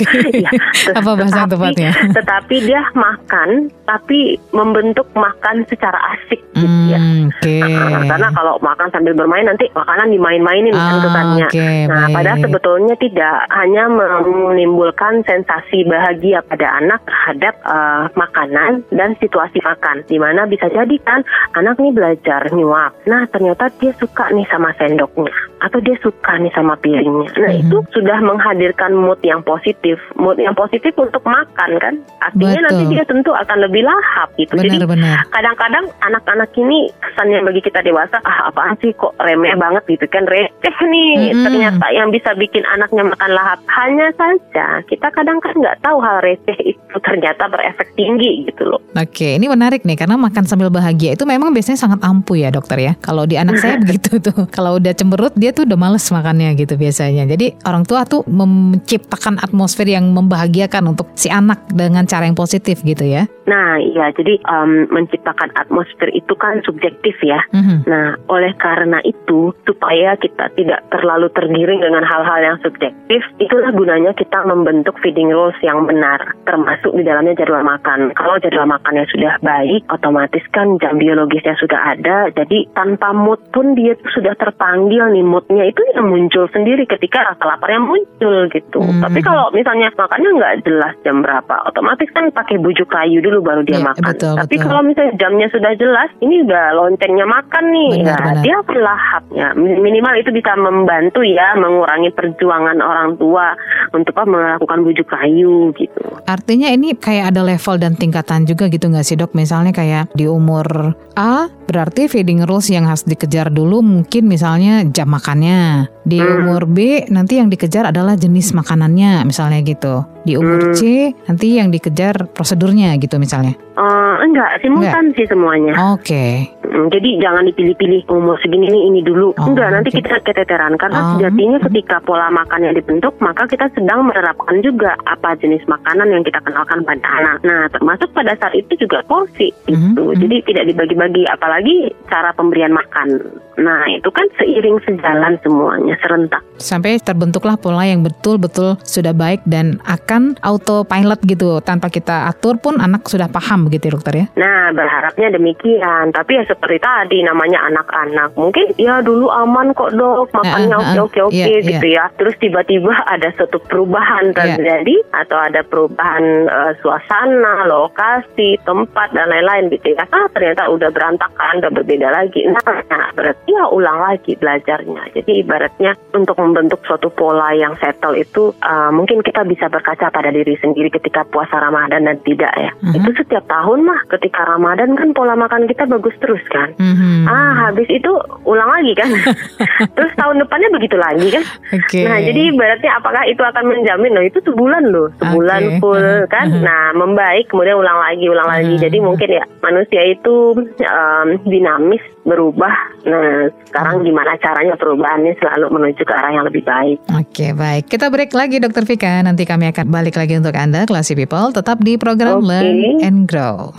[0.30, 0.50] Iya,
[0.92, 1.90] Apa bahasa tetapi- tepatnya?
[2.18, 3.48] Tetapi dia makan,
[3.82, 4.20] tapi
[4.50, 7.00] membentuk makan secara asik gitu ya.
[7.00, 7.56] Hmm, Oke.
[7.60, 11.46] Uh, karena kalau makan sambil bermain nanti makanan dimain-mainin kan Ah, kesannya.
[11.46, 12.14] Oke, Nah, baik.
[12.14, 20.02] padahal sebetulnya tidak hanya menimbulkan sensasi bahagia pada anak terhadap uh, makanan dan situasi makan,
[20.04, 21.20] di mana bisa jadi kan
[21.54, 22.92] anak nih belajar nyuap.
[23.04, 27.28] Nah, ternyata dia suka nih sama sendoknya, atau dia suka nih sama piringnya.
[27.32, 27.60] Nah, Mhm.
[27.62, 31.94] itu sudah menghadirkan mood yang positif, mood yang positif untuk makan kan.
[32.20, 32.92] Artinya nanti Betul.
[32.92, 34.54] dia tentu akan lebih lahap gitu.
[34.54, 35.24] Jadi Benar-benar.
[35.28, 40.24] kadang-kadang anak-anak ini kesannya bagi kita dewasa ah apaan sih kok remeh banget gitu kan
[40.24, 41.44] receh nih Mm-mm.
[41.44, 46.20] ternyata yang bisa bikin anaknya makan lahap hanya saja kita kadang kan nggak tahu hal
[46.20, 51.14] receh itu ternyata berefek tinggi gitu loh Oke, ini menarik nih karena makan sambil bahagia
[51.14, 52.92] itu memang biasanya sangat ampuh ya dokter ya.
[52.98, 54.50] Kalau di anak saya begitu tuh.
[54.50, 56.02] Kalau udah cemberut dia tuh udah males
[56.40, 57.28] makannya gitu biasanya.
[57.28, 62.80] Jadi orang tua tuh menciptakan atmosfer yang membahagiakan untuk si anak dengan cara yang positif
[62.80, 63.28] gitu ya.
[63.50, 67.82] nah iya jadi em, menciptakan atmosfer itu kan subjektif ya Mhm.
[67.90, 74.14] Nah, oleh karena itu, supaya kita tidak terlalu tergiring dengan hal-hal yang subjektif, itulah gunanya
[74.14, 78.14] kita membentuk feeding rules yang benar, termasuk di dalamnya jadwal makan.
[78.14, 83.74] Kalau jadwal makannya sudah baik, otomatis kan jam biologisnya sudah ada, jadi tanpa mood pun
[83.74, 88.46] dia tuh sudah terpanggil nih, moodnya itu yang muncul muncul sendiri ketika rasa laparnya muncul
[88.54, 88.78] gitu.
[88.78, 89.02] Hmm.
[89.02, 93.66] Tapi kalau misalnya makannya nggak jelas jam berapa, otomatis kan pakai bujuk kayu dulu baru
[93.66, 94.06] dia Iya, makan.
[94.14, 94.66] betul, Tapi betul.
[94.70, 98.42] kalau misalnya jamnya sudah jelas, ini udah loncengnya makan nih, Benar, nah, benar.
[98.46, 99.48] dia akan lahap ya.
[99.58, 103.58] Min- Minimal itu bisa membantu ya mengurangi perjuangan orang tua
[103.90, 105.98] untuk apa melakukan bujuk kayu gitu.
[106.30, 109.34] Artinya ini kayak ada level dan tingkatan juga gitu nggak sih dok?
[109.34, 115.06] Misalnya kayak di umur A berarti feeding rules yang harus dikejar dulu mungkin misalnya jam
[115.06, 115.86] makannya.
[116.02, 116.42] Di Hmm.
[116.42, 120.02] umur B nanti yang dikejar adalah jenis makanannya misalnya gitu.
[120.20, 120.76] Di umur Hmm.
[120.76, 120.80] C
[121.24, 123.56] nanti yang dikejar prosedurnya gitu misalnya.
[123.72, 125.72] Eh, enggak, simultan sih semuanya.
[125.96, 126.52] Oke.
[126.60, 129.32] Mm, Jadi jangan dipilih-pilih umur segini nih ini dulu.
[129.40, 131.64] Oh, Enggak, nanti kita keteteran karena Oh, sejatinya mm.
[131.70, 136.84] ketika pola makannya dibentuk, maka kita sedang menerapkan juga apa jenis makanan yang kita kenalkan
[136.84, 137.36] pada anak.
[137.40, 140.02] Nah, termasuk pada saat itu juga porsi Mhm, itu.
[140.04, 140.18] mhm.
[140.18, 143.08] Jadi tidak dibagi-bagi apalagi cara pemberian makan.
[143.56, 146.40] Nah, itu kan seiring sejalan semuanya serentak.
[146.56, 150.09] Sampai terbentuklah pola yang betul-betul sudah baik dan akan
[150.42, 154.26] autopilot gitu tanpa kita atur pun anak sudah paham begitu ya dokter ya.
[154.34, 156.10] Nah, berharapnya demikian.
[156.10, 158.34] Tapi ya seperti tadi namanya anak-anak.
[158.34, 161.02] Mungkin ya dulu aman kok dok, makannya Eh, eh, eh.
[161.04, 162.04] oke-oke oke Iya, gitu ya.
[162.16, 164.56] Terus tiba-tiba ada suatu perubahan Iya.
[164.56, 170.06] terjadi atau ada perubahan eh, suasana, lokasi, tempat dan lain-lain gitu ya.
[170.10, 172.42] Ah, ternyata udah berantakan, udah berbeda lagi.
[172.50, 175.14] Nah, nah, berarti ya ulang lagi belajarnya.
[175.14, 180.32] Jadi ibaratnya untuk membentuk suatu pola yang settle itu eh, mungkin kita bisa berkaca pada
[180.32, 182.72] diri sendiri ketika puasa Ramadan dan tidak ya.
[182.80, 182.96] Mhm.
[182.96, 186.72] Itu setiap tahun mah ketika Ramadan kan pola makan kita bagus terus kan.
[186.80, 187.28] Mhm.
[187.28, 188.08] Ah, habis itu
[188.48, 189.10] ulang lagi kan.
[189.96, 191.44] Terus tahun depannya begitu lagi kan.
[191.76, 192.00] Oke.
[192.06, 195.78] Nah, jadi ibaratnya apakah itu akan menjamin loh itu sebulan loh, sebulan Oke.
[195.82, 196.46] full Uh-huh, kan.
[196.48, 196.62] uh-huh.
[196.64, 198.74] Nah, membaik kemudian ulang lagi, ulang lagi.
[198.78, 198.84] Uh-huh.
[198.86, 200.36] Jadi mungkin ya manusia itu
[200.80, 202.74] em, dinamis, berubah.
[203.08, 206.98] Nah, sekarang gimana caranya perubahannya selalu menuju ke arah yang lebih baik.
[207.16, 209.24] Oke baik, kita break lagi Dokter Vika.
[209.24, 212.48] Nanti kami akan balik lagi untuk Anda, Classy People, tetap di program Oke.
[212.48, 213.72] Learn and Grow.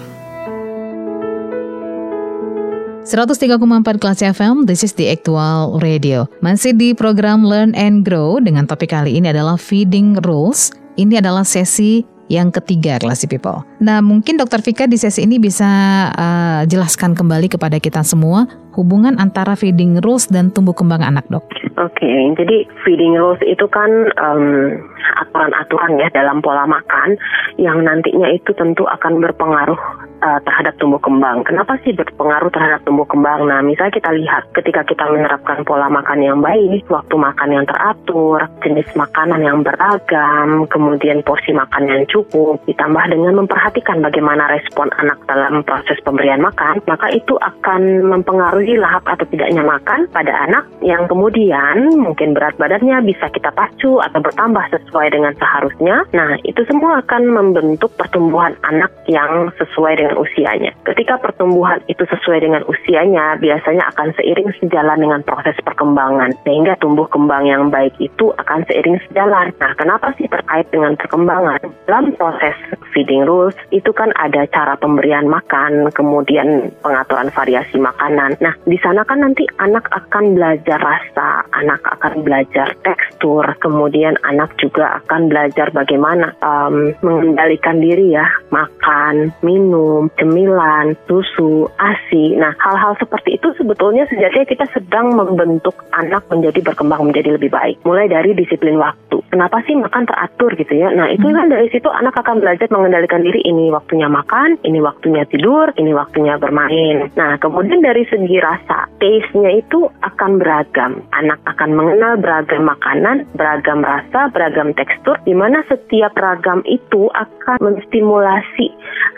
[3.02, 6.30] 103,4 kelas FM, this is the actual radio.
[6.46, 10.70] Masih di program Learn and Grow dengan topik kali ini adalah feeding rules.
[11.02, 13.68] Ini adalah sesi yang ketiga Classy People.
[13.84, 15.68] Nah mungkin Dokter Vika di sesi ini bisa
[16.16, 18.48] uh, jelaskan kembali kepada kita semua
[18.80, 21.44] hubungan antara feeding rules dan tumbuh kembang anak dok.
[21.76, 22.08] Oke,
[22.40, 24.80] jadi feeding rules itu kan em,
[25.22, 27.18] aturan-aturan ya dalam pola makan
[27.58, 29.80] yang nantinya itu tentu akan berpengaruh
[30.22, 31.44] eh, terhadap tumbuh kembang.
[31.46, 33.50] Kenapa sih berpengaruh terhadap tumbuh kembang?
[33.50, 38.46] Nah, misalnya kita lihat ketika kita menerapkan pola makan yang baik, waktu makan yang teratur,
[38.62, 45.18] jenis makanan yang beragam, kemudian porsi makan yang cukup, ditambah dengan memperhatikan bagaimana respon anak
[45.26, 51.06] dalam proses pemberian makan, maka itu akan mempengaruhi lahap atau tidaknya makan pada anak yang
[51.08, 56.04] kemudian mungkin berat badannya bisa kita pacu atau bertambah sesuai dengan seharusnya.
[56.12, 60.76] Nah, itu semua akan membentuk pertumbuhan anak yang sesuai dengan usianya.
[60.84, 67.08] Ketika pertumbuhan itu sesuai dengan usianya, biasanya akan seiring sejalan dengan proses perkembangan, sehingga tumbuh
[67.08, 69.56] kembang yang baik itu akan seiring sejalan.
[69.62, 71.62] Nah, kenapa sih terkait dengan perkembangan?
[71.88, 72.58] Dalam proses
[72.92, 78.36] feeding rules, itu kan ada cara pemberian makan, kemudian pengaturan variasi makanan.
[78.42, 84.50] Nah, di sana kan nanti anak akan belajar rasa, anak akan belajar tekstur, kemudian anak
[84.58, 92.38] juga akan belajar bagaimana um, mengendalikan diri ya, makan, minum, cemilan, susu, ASI.
[92.38, 97.82] Nah, hal-hal seperti itu sebetulnya sejatinya kita sedang membentuk anak menjadi berkembang menjadi lebih baik.
[97.86, 99.22] Mulai dari disiplin waktu.
[99.32, 100.92] Kenapa sih makan teratur gitu ya?
[100.92, 103.40] Nah, itu kan dari situ anak akan belajar mengendalikan diri.
[103.42, 107.08] Ini waktunya makan, ini waktunya tidur, ini waktunya bermain.
[107.16, 111.00] Nah, kemudian dari segi rasa, taste-nya itu akan beragam.
[111.16, 117.58] Anak akan mengenal beragam makanan, beragam rasa, beragam tekstur, di mana setiap ragam itu akan
[117.62, 118.68] menstimulasi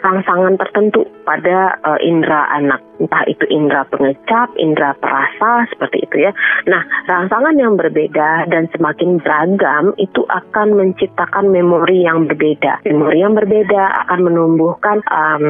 [0.03, 2.83] rangsangan tertentu pada eh, indera anak.
[3.01, 6.32] Entah itu indera pengecap, indera perasa, seperti itu ya.
[6.69, 12.86] Nah, rangsangan yang berbeda dan semakin beragam itu akan menciptakan memori yang berbeda.
[12.86, 15.43] Memori yang berbeda akan menumbuhkan um,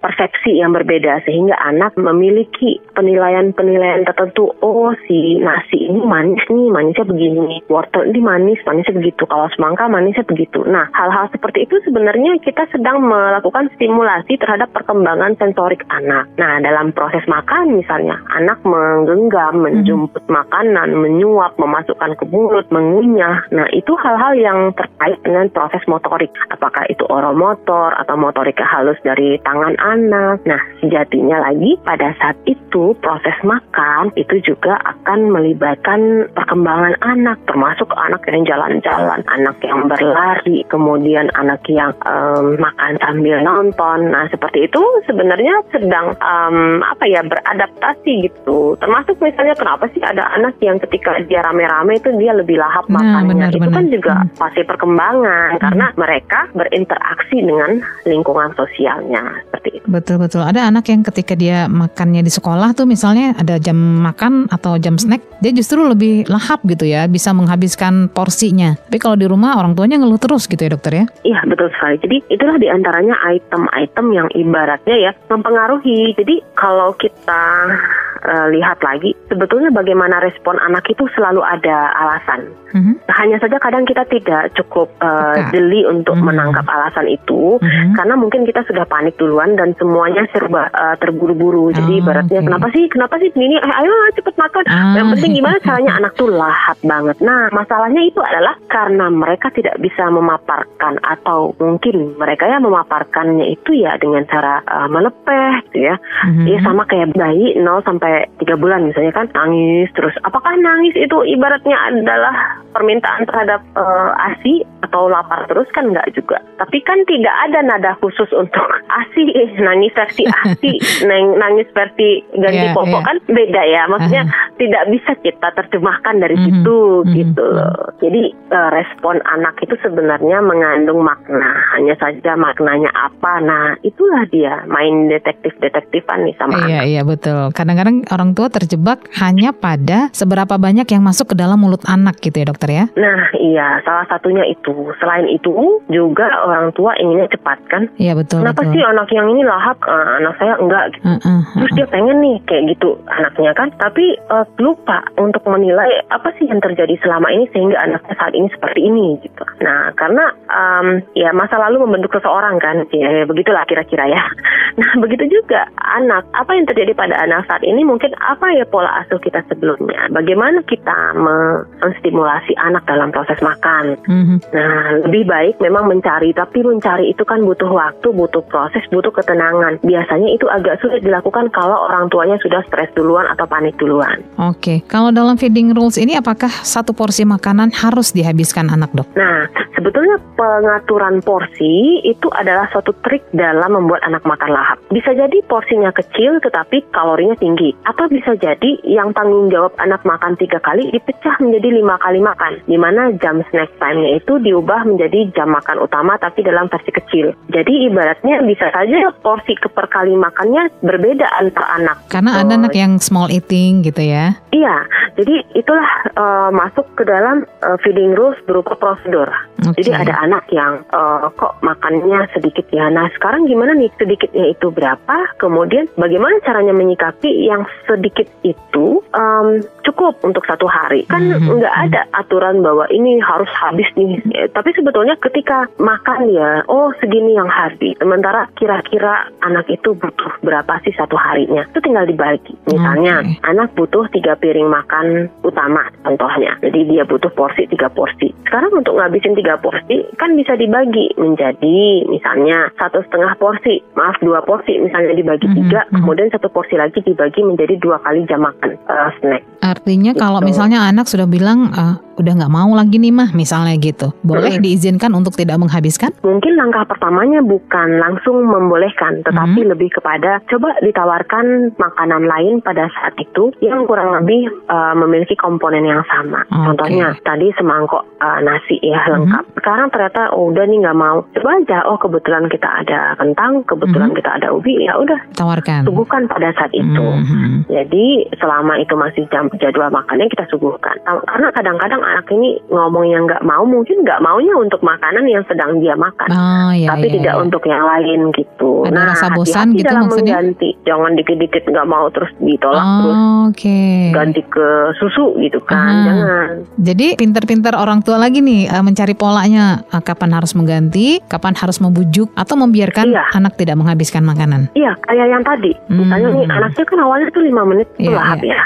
[0.00, 4.50] persepsi yang berbeda sehingga anak memiliki penilaian-penilaian tertentu.
[4.64, 7.62] Oh, si nasi ini manis nih, manisnya begini.
[7.70, 9.28] Wortel ini manis, manisnya begitu.
[9.28, 10.64] Kalau semangka manisnya begitu.
[10.66, 16.26] Nah, hal-hal seperti itu sebenarnya kita sedang melakukan stimulasi terhadap perkembangan sensorik anak.
[16.40, 23.44] Nah, dalam dalam proses makan misalnya anak menggenggam, menjemput makanan, menyuap, memasukkan ke mulut, mengunyah.
[23.52, 26.32] Nah, itu hal-hal yang terkait dengan proses motorik.
[26.48, 30.40] Apakah itu oromotor atau motorik halus dari tangan anak.
[30.48, 37.92] Nah, sejatinya lagi pada saat itu proses makan itu juga akan melibatkan perkembangan anak termasuk
[37.92, 44.08] anak yang jalan-jalan, anak yang berlari, kemudian anak yang um, makan sambil nonton.
[44.08, 48.78] Nah, seperti itu sebenarnya sedang um, apa ya beradaptasi gitu.
[48.78, 52.98] Termasuk misalnya kenapa sih ada anak yang ketika dia rame-rame itu dia lebih lahap Nah,
[52.98, 53.28] makannya.
[53.28, 53.74] benar, itu benar.
[53.74, 54.28] kan juga Hmm.
[54.36, 57.70] pasti perkembangan karena mereka berinteraksi dengan
[58.04, 59.84] lingkungan sosialnya seperti itu.
[59.86, 60.42] Betul betul.
[60.42, 64.96] Ada anak yang ketika dia makannya di sekolah tuh misalnya ada jam makan atau jam
[64.96, 68.76] snack, dia justru lebih lahap gitu ya, bisa menghabiskan porsinya.
[68.76, 71.04] Tapi kalau di rumah orang tuanya ngeluh terus gitu ya dokter ya.
[71.22, 71.96] Iya betul sekali.
[71.98, 76.14] Jadi itulah di antaranya item-item yang ibaratnya ya mempengaruhi.
[76.14, 77.72] Jadi kalau kita
[78.20, 82.50] eh, lihat lagi, sebetulnya bagaimana respon anak itu selalu ada alasan.
[82.70, 85.50] Mhm, Hanya saja kadang kita tidak cukup Peka.
[85.50, 86.24] jeli untuk Mhm.
[86.24, 87.58] menangkap alasan itu.
[87.58, 87.98] mhm.
[87.98, 91.74] Karena mungkin kita sudah panik duluan dan semuanya serba eh, terburu-buru.
[91.74, 92.46] Jadi Oh, ibaratnya oke.
[92.46, 93.58] kenapa sih, kenapa sih ini?
[93.58, 94.64] Eh, ayo cepet makan.
[94.70, 94.94] Ah.
[94.94, 97.16] Yang penting gimana caranya anak tuh lahap banget.
[97.20, 103.74] Nah masalahnya itu adalah karena mereka tidak bisa memaparkan atau mungkin mereka ya memaparkannya itu
[103.76, 105.96] ya dengan cara eh, melepeh, gitu ya.
[106.30, 106.44] Mhm.
[106.46, 110.16] Ya sama kayak bayi 0 sampai 3 bulan misalnya kan nangis terus.
[110.22, 112.34] Apakah nangis itu ibaratnya adalah
[112.70, 116.40] permintaan terhadap eh, ASI atau lapar terus kan enggak juga.
[116.56, 118.64] Tapi kan tidak ada nada khusus untuk
[118.98, 119.24] ASI,
[119.58, 120.72] nangis versi ASI,
[121.08, 123.08] nang- nangis versi ganti Iya, popok iya.
[123.08, 123.82] kan beda ya.
[123.86, 124.24] Maksudnya
[124.56, 127.92] tidak bisa kita terjemahkan dari Mhm, situ mhm, gitu loh.
[127.98, 131.52] Jadi eh, respon anak itu sebenarnya mengandung makna.
[131.76, 133.40] Hanya saja maknanya apa.
[133.40, 136.68] Nah, itulah dia main detektif-detektifan nih sama anak.
[136.68, 137.50] Iya iya betul.
[137.50, 142.40] Kadang-kadang orang tua terjebak hanya pada seberapa banyak yang masuk ke dalam mulut anak gitu
[142.40, 142.84] ya dokter ya.
[142.96, 144.72] Nah, iya, salah satunya itu.
[144.98, 147.82] Selain itu, juga orang tua inginnya cepat kan.
[147.98, 148.72] Iya betul Kenapa betul.
[148.76, 151.06] sih anak yang ini lahap, eh, anak saya enggak gitu.
[151.06, 151.78] Heeh, Terus heeh.
[151.78, 156.62] dia pengen nih kayak gitu anaknya kan, tapi eh, lupa untuk menilai apa sih yang
[156.62, 159.42] terjadi selama ini sehingga anaknya saat ini seperti ini gitu.
[159.64, 160.86] Nah karena em,
[161.16, 164.22] ya masa lalu membentuk seseorang kan, ya, ya begitulah kira-kira ya.
[164.70, 165.66] Nah begitu juga
[165.98, 170.08] anak, apa yang terjadi pada anak saat ini mungkin apa ya pola asuh kita sebelumnya,
[170.12, 173.96] bagaimana kita me- menstimulasi anak dalam proses makan.
[174.06, 174.36] Mhm.
[174.52, 179.80] Nah, lebih baik memang mencari, tapi mencari itu kan butuh waktu, butuh proses, butuh ketenangan.
[179.84, 184.20] Biasanya itu agak sulit dilakukan kalau orang tuanya sudah stres duluan atau panik duluan.
[184.40, 189.08] Oke, kalau dalam feeding rules ini apakah satu porsi makanan harus dihabiskan anak dok?
[189.16, 194.78] Nah, sebetulnya pengaturan porsi itu adalah suatu trik dalam membuat anak makan lahap.
[194.90, 197.69] Bisa jadi porsinya kecil tetapi kalorinya tinggi.
[197.86, 202.62] Atau bisa jadi yang tanggung jawab anak makan tiga kali dipecah menjadi lima kali makan.
[202.66, 207.32] Di mana jam snack time-nya itu diubah menjadi jam makan utama tapi dalam versi kecil.
[207.50, 211.96] Jadi ibaratnya bisa saja porsi ke per kali makannya berbeda antar anak.
[212.08, 214.38] Karena ada anak yang small eating gitu ya.
[214.50, 214.76] Iya,
[215.18, 219.28] jadi itulah eh, masuk ke dalam eh, feeding rules berupa prosedur.
[219.60, 219.82] Oke.
[219.82, 222.88] Jadi ada anak yang eh, kok makannya sedikit ya.
[222.88, 225.16] Nah sekarang gimana nih sedikitnya itu berapa?
[225.36, 231.02] Kemudian bagaimana caranya menyikapi yang sedikit itu em, cukup untuk satu hari?
[231.10, 231.58] Kan Mhm.
[231.58, 234.22] nggak ada aturan bahwa ini harus habis nih.
[234.32, 237.98] Eh, tapi sebetulnya ketika makan ya, oh segini yang habis.
[237.98, 241.66] Sementara kira-kira anak itu butuh berapa sih satu harinya?
[241.68, 242.54] Itu tinggal dibagi.
[242.70, 243.42] Misalnya Oke.
[243.42, 246.54] anak butuh tiga piring makan utama contohnya.
[246.62, 248.30] Jadi dia butuh porsi tiga porsi.
[248.46, 254.42] Sekarang untuk ngabisin tiga porsi kan bisa dibagi menjadi misalnya satu setengah porsi, maaf dua
[254.42, 256.02] porsi misalnya dibagi Mhm, tiga, mhm.
[256.02, 259.42] kemudian satu porsi lagi dibagi menjadi dua kali jam makan eh, snack.
[259.80, 260.48] Artinya kalau Gitu.
[260.50, 264.62] misalnya anak sudah bilang "Ah, udah nggak mau lagi nih mah misalnya gitu, boleh Mm-mm.
[264.62, 266.12] diizinkan untuk tidak menghabiskan?
[266.20, 269.70] Mungkin langkah pertamanya bukan langsung membolehkan, tetapi Mhm.
[269.72, 275.82] lebih kepada coba ditawarkan makanan lain pada saat itu yang kurang lebih eh, memiliki komponen
[275.82, 276.44] yang sama.
[276.44, 276.60] Oke.
[276.68, 279.56] Contohnya tadi semangkok eh, nasi ya lengkap.
[279.56, 281.24] Sekarang ternyata oh, udah nih nggak mau.
[281.32, 284.16] Coba aja, oh kebetulan kita ada kentang, kebetulan Mhm.
[284.16, 285.88] kita ada ubi, ya udah Tawarkan.
[285.88, 287.00] suguhkan pada saat itu.
[287.00, 287.64] Mhm.
[287.66, 288.06] Jadi
[288.36, 290.96] selama itu masih jam jadwal makannya kita suguhkan.
[291.04, 295.78] Tahu- Karena kadang-kadang anak ini ngomongnya nggak mau, mungkin nggak maunya untuk makanan yang sedang
[295.78, 297.42] dia makan Oh iya tapi iya, tidak iya.
[297.42, 298.70] untuk yang lain gitu.
[298.82, 300.32] Ada nah, rasa bosan gitu dalam maksudnya?
[300.34, 300.68] mengganti.
[300.82, 303.80] Jangan dikit-dikit nggak mau terus ditolak terus Oh, Oke.
[304.10, 305.76] ganti ke susu gitu kan.
[305.76, 306.02] Ah.
[306.02, 306.48] Jangan.
[306.80, 311.76] Jadi pinter-pinter orang tua lagi nih eh, mencari polanya uh, kapan harus mengganti, kapan harus
[311.78, 313.22] membujuk atau membiarkan Iya.
[313.34, 314.70] anak tidak menghabiskan makanan.
[314.72, 315.72] Iya, kayak yang tadi.
[315.88, 316.56] Misalnya nih Hmm.
[316.56, 318.54] anaknya kan awalnya tuh lima menit Iya, lahap iya.
[318.54, 318.62] ya.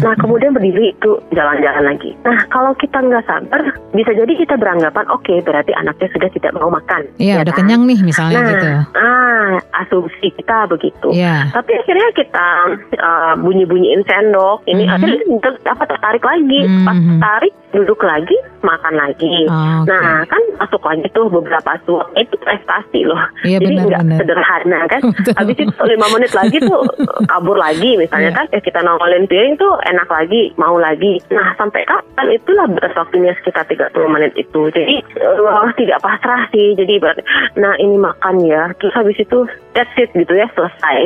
[0.00, 2.10] Nah kemudian berdiri itu jalan-jalan lagi.
[2.20, 3.60] Nah kalau kita nggak sabar,
[3.90, 7.06] bisa jadi kita beranggapan oke berarti anaknya sudah tidak mau makan.
[7.16, 7.58] Iya, ya udah kan?
[7.60, 8.68] kenyang nih misalnya Nah, gitu.
[8.96, 11.08] ah asumsi kita begitu.
[11.10, 11.50] Iya.
[11.50, 12.46] Tapi akhirnya kita
[12.96, 14.92] uh, bunyi-bunyiin sendok, ini Mhm.
[14.92, 17.08] akhirnya ter- apa tertarik lagi, pas Mhm.
[17.12, 19.34] tertarik duduk lagi, makan lagi.
[19.44, 19.90] Oke.
[19.90, 23.18] Nah kan masuk lagi tuh beberapa suap itu prestasi loh.
[23.42, 25.00] Iya Jadi nggak sederhana kan.
[25.10, 25.34] Betul.
[25.36, 26.80] Habis itu lima menit lagi tuh
[27.26, 28.38] kabur lagi misalnya Iya.
[28.38, 28.46] kan.
[28.50, 30.23] Eh kita nongolin piring tuh enak lagi,
[30.54, 31.20] mau lagi.
[31.28, 34.60] Nah sampai kapan itulah batas waktunya sekitar 30 menit itu.
[34.68, 36.74] Jadi eh, tidak pasrah sih.
[36.74, 37.22] Jadi berarti
[37.54, 38.72] nah ini makan ya.
[38.76, 40.98] Terus habis itu that's it gitu ya selesai.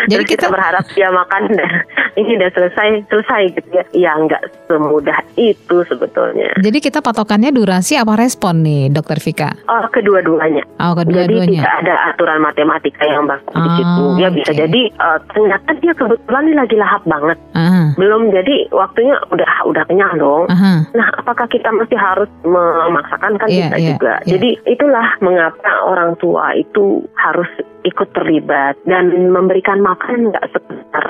[0.00, 1.70] Jadi kita, kita- berharap dia makan dan
[2.20, 3.84] ini udah selesai selesai gitu ya.
[3.90, 6.54] Ya nggak semudah itu sebetulnya.
[6.56, 9.50] Jadi kita patokannya durasi apa respon nih, Dokter Vika?
[9.66, 10.62] Oh, kedua-duanya.
[10.78, 11.60] Oh, Jadi kedua-duanya.
[11.60, 14.04] tidak ada aturan matematika yang baku di Oh, situ.
[14.16, 14.60] Ya bisa oke.
[14.60, 17.38] jadi eh, ternyata dia kebetulan nih lagi lahap banget.
[17.52, 20.46] Ah, Belum jadi waktunya udah udah kenyang dong.
[20.48, 20.86] aha.
[20.92, 24.14] Nah, apakah kita masih harus memaksakan kan Iya, tidak iya, juga.
[24.22, 24.30] iya.
[24.36, 27.48] Jadi itulah mengapa orang tua itu harus
[27.82, 31.06] ikut terlibat dan memberikan makan nggak sekedar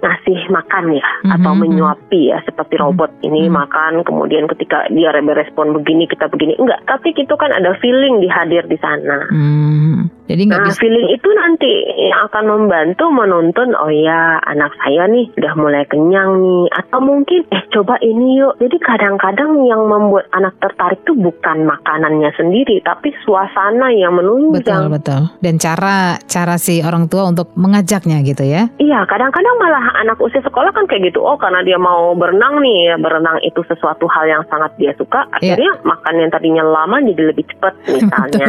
[0.00, 1.60] ngasih makan ya Mhm, atau mhm.
[1.64, 3.52] menyuapi ya seperti robot ini Mhm.
[3.52, 8.64] makan kemudian ketika dia respon begini kita begini enggak tapi itu kan ada feeling dihadir
[8.64, 10.80] di sana Hmm, jadi Nah, bisa.
[10.80, 11.72] feeling itu nanti
[12.08, 16.64] yang akan membantu menuntun, oh ya, anak saya nih udah mulai kenyang nih.
[16.72, 18.56] Atau mungkin, eh coba ini yuk.
[18.56, 24.82] Jadi kadang-kadang yang membuat anak tertarik tuh bukan makanannya sendiri, tapi suasana yang Betul menunjang.
[24.92, 25.22] betul.
[25.44, 28.68] Dan cara cara si orang tua untuk mengajaknya gitu ya.
[28.80, 31.20] Iya, kadang-kadang malah anak usia sekolah kan kayak gitu.
[31.20, 35.26] Oh, karena dia mau berenang nih, ya, berenang itu sesuatu hal yang sangat dia suka.
[35.42, 35.56] Iya.
[35.58, 38.46] Akhirnya makan yang tadinya lama jadi lebih cepat misalnya.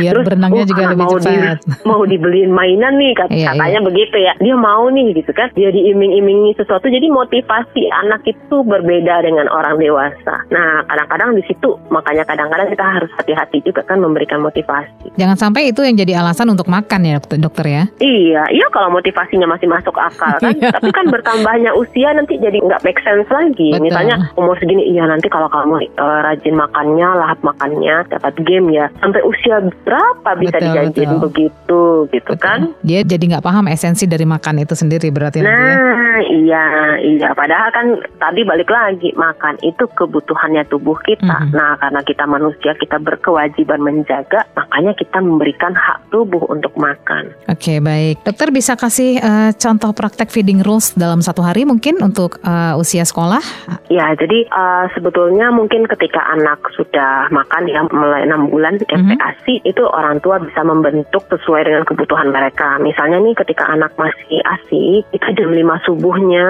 [0.00, 1.58] Biar Terus, berenangnya oh, juga karena lebih mau di-
[1.88, 4.32] mau dibeliin mainan nih kat- Iya, katanya begitu ya.
[4.38, 5.48] Dia mau nih gitu kan.
[5.52, 10.46] Dia diiming-imingi sesuatu jadi motivasi anak itu berbeda dengan orang dewasa.
[10.48, 15.12] Nah kadang-kadang di situ makanya kadang-kadang kita harus hati-hati juga kan memberikan motivasi.
[15.14, 17.82] Jangan sampai itu yang jadi alasan untuk makan ya dokter, dokter ya.
[17.98, 20.52] iya iya kalau motivasinya masih masuk akal kan.
[20.52, 20.72] Iya.
[20.72, 23.72] tapi kan bertambahnya usia nanti jadi nggak make sense lagi.
[23.72, 23.84] Betul.
[23.84, 28.86] misalnya umur segini iya nanti kalau kamu eh, rajin makannya lahap makannya dapat game ya
[28.96, 31.24] sampai usia berapa bisa Betul, dijanjiin betul.
[31.28, 32.44] begitu gitu Betul.
[32.44, 35.48] kan Dia jadi nggak paham esensi dari makan itu sendiri berarti ya.
[35.48, 36.64] Nah, iya,
[37.00, 37.28] iya.
[37.32, 37.86] Padahal kan
[38.20, 41.50] tadi balik lagi makan itu kebutuhannya tubuh kita.
[41.50, 41.54] Mhm.
[41.56, 47.32] Nah, karena kita manusia, kita berkewajiban menjaga, makanya kita memberikan hak tubuh untuk makan.
[47.50, 52.38] Oke baik, dokter bisa kasih eh, contoh praktek feeding rules dalam satu hari mungkin untuk
[52.44, 53.42] eh, usia sekolah?
[53.88, 58.78] Ya, jadi eh, sebetulnya mungkin ketika anak sudah makan ya mulai enam bulan.
[58.86, 62.82] MPASI itu orang tua bisa membentuk sesuai dengan kebutuhan mereka.
[62.82, 66.46] Misalnya nih ketika anak masih ASI itu jam 5 subuhnya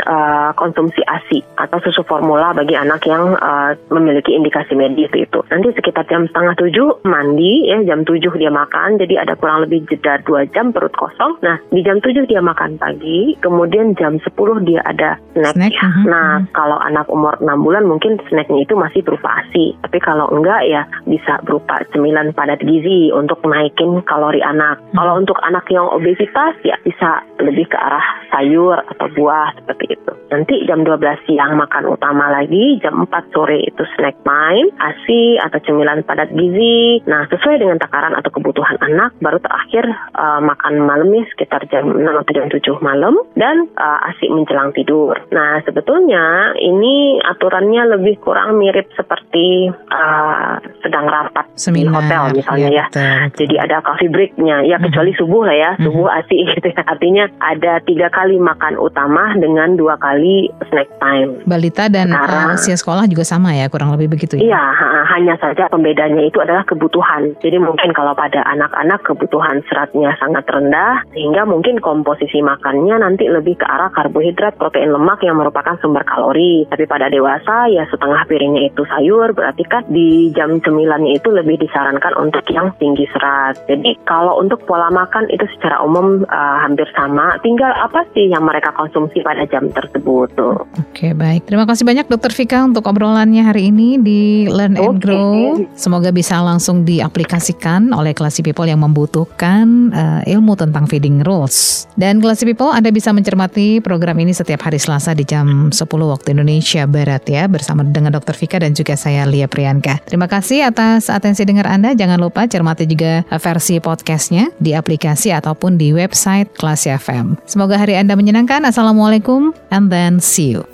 [0.00, 5.44] eh, konsumsi ASI atau susu formula bagi anak yang eh, memiliki indikasi medis itu.
[5.52, 9.84] Nanti sekitar jam setengah tujuh mandi ya jam tujuh dia makan jadi ada kurang lebih
[9.90, 11.36] jeda dua jam perut kosong.
[11.44, 15.88] Nah di jam tujuh dia makan pagi kemudian jam 10 dia ada snack, Snack, ya.
[16.06, 19.76] Nah kalau anak umur 6 bulan mungkin snacknya itu masih berupa ASI.
[19.82, 24.78] Tapi kalau enggak ya bisa berupa cemilan padat gizi untuk naikin kalori anak.
[24.80, 24.96] Hmm.
[25.02, 30.12] Kalau untuk anak yang obesitas ya bisa lebih ke arah sayur atau buah seperti itu.
[30.30, 35.58] Nanti jam 12 siang makan utama lagi, jam 4 sore itu snack time, ASI atau
[35.66, 37.02] cemilan padat gizi.
[37.10, 42.06] Nah sesuai dengan takaran atau kebutuhan anak, baru terakhir eh, makan malamnya sekitar jam 6
[42.06, 45.18] atau jam 7 malam dan eh, ASI menjelang tidur.
[45.34, 50.54] Nah sebetulnya ini aturannya lebih kurang mirip seperti eh,
[50.86, 52.86] sedang rapat Seminar di hotel misalnya ya.
[52.86, 53.39] betul.
[53.40, 56.84] Jadi ada coffee breaknya, ya kecuali subuh lah ya, subuh ASI gitu ya.
[56.84, 61.40] Artinya ada tiga kali makan utama dengan dua kali snack time.
[61.48, 64.52] Balita dan Sekarang- eh, usia sekolah juga sama ya kurang lebih begitu ya.
[64.52, 67.32] Iya, ha- hanya saja pembedanya itu adalah kebutuhan.
[67.40, 73.56] Jadi mungkin kalau pada anak-anak kebutuhan seratnya sangat rendah, sehingga mungkin komposisi makannya nanti lebih
[73.56, 76.68] ke arah karbohidrat, protein lemak yang merupakan sumber kalori.
[76.68, 80.68] Tapi pada dewasa ya setengah piringnya itu sayur, berarti kan di jam 9
[81.08, 83.29] itu lebih disarankan untuk yang tinggi serat.
[83.66, 87.38] Jadi kalau untuk pola makan itu secara umum uh, hampir sama.
[87.40, 90.66] Tinggal apa sih yang mereka konsumsi pada jam tersebut tuh.
[90.78, 91.46] Oke baik.
[91.46, 95.58] Terima kasih banyak Dokter Vika untuk obrolannya hari ini di Learn and Grow.
[95.74, 101.86] Semoga bisa langsung diaplikasikan oleh Classy People yang membutuhkan uh, ilmu tentang feeding rules.
[101.94, 106.32] Dan Classy People Anda bisa mencermati program ini setiap hari Selasa di jam 10 waktu
[106.32, 110.02] Indonesia Barat ya bersama dengan Dokter Vika dan juga saya Lia Priyanka.
[110.06, 111.92] Terima kasih atas atensi dengar Anda.
[111.92, 117.36] Jangan lupa cermati juga versi podcastnya di aplikasi ataupun di website Kelas FM.
[117.44, 118.64] Semoga hari Anda menyenangkan.
[118.64, 120.64] Assalamualaikum and then see you.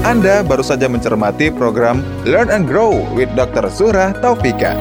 [0.00, 3.68] Anda baru saja mencermati program Learn and Grow with Dr.
[3.68, 4.74] Surah Taufika.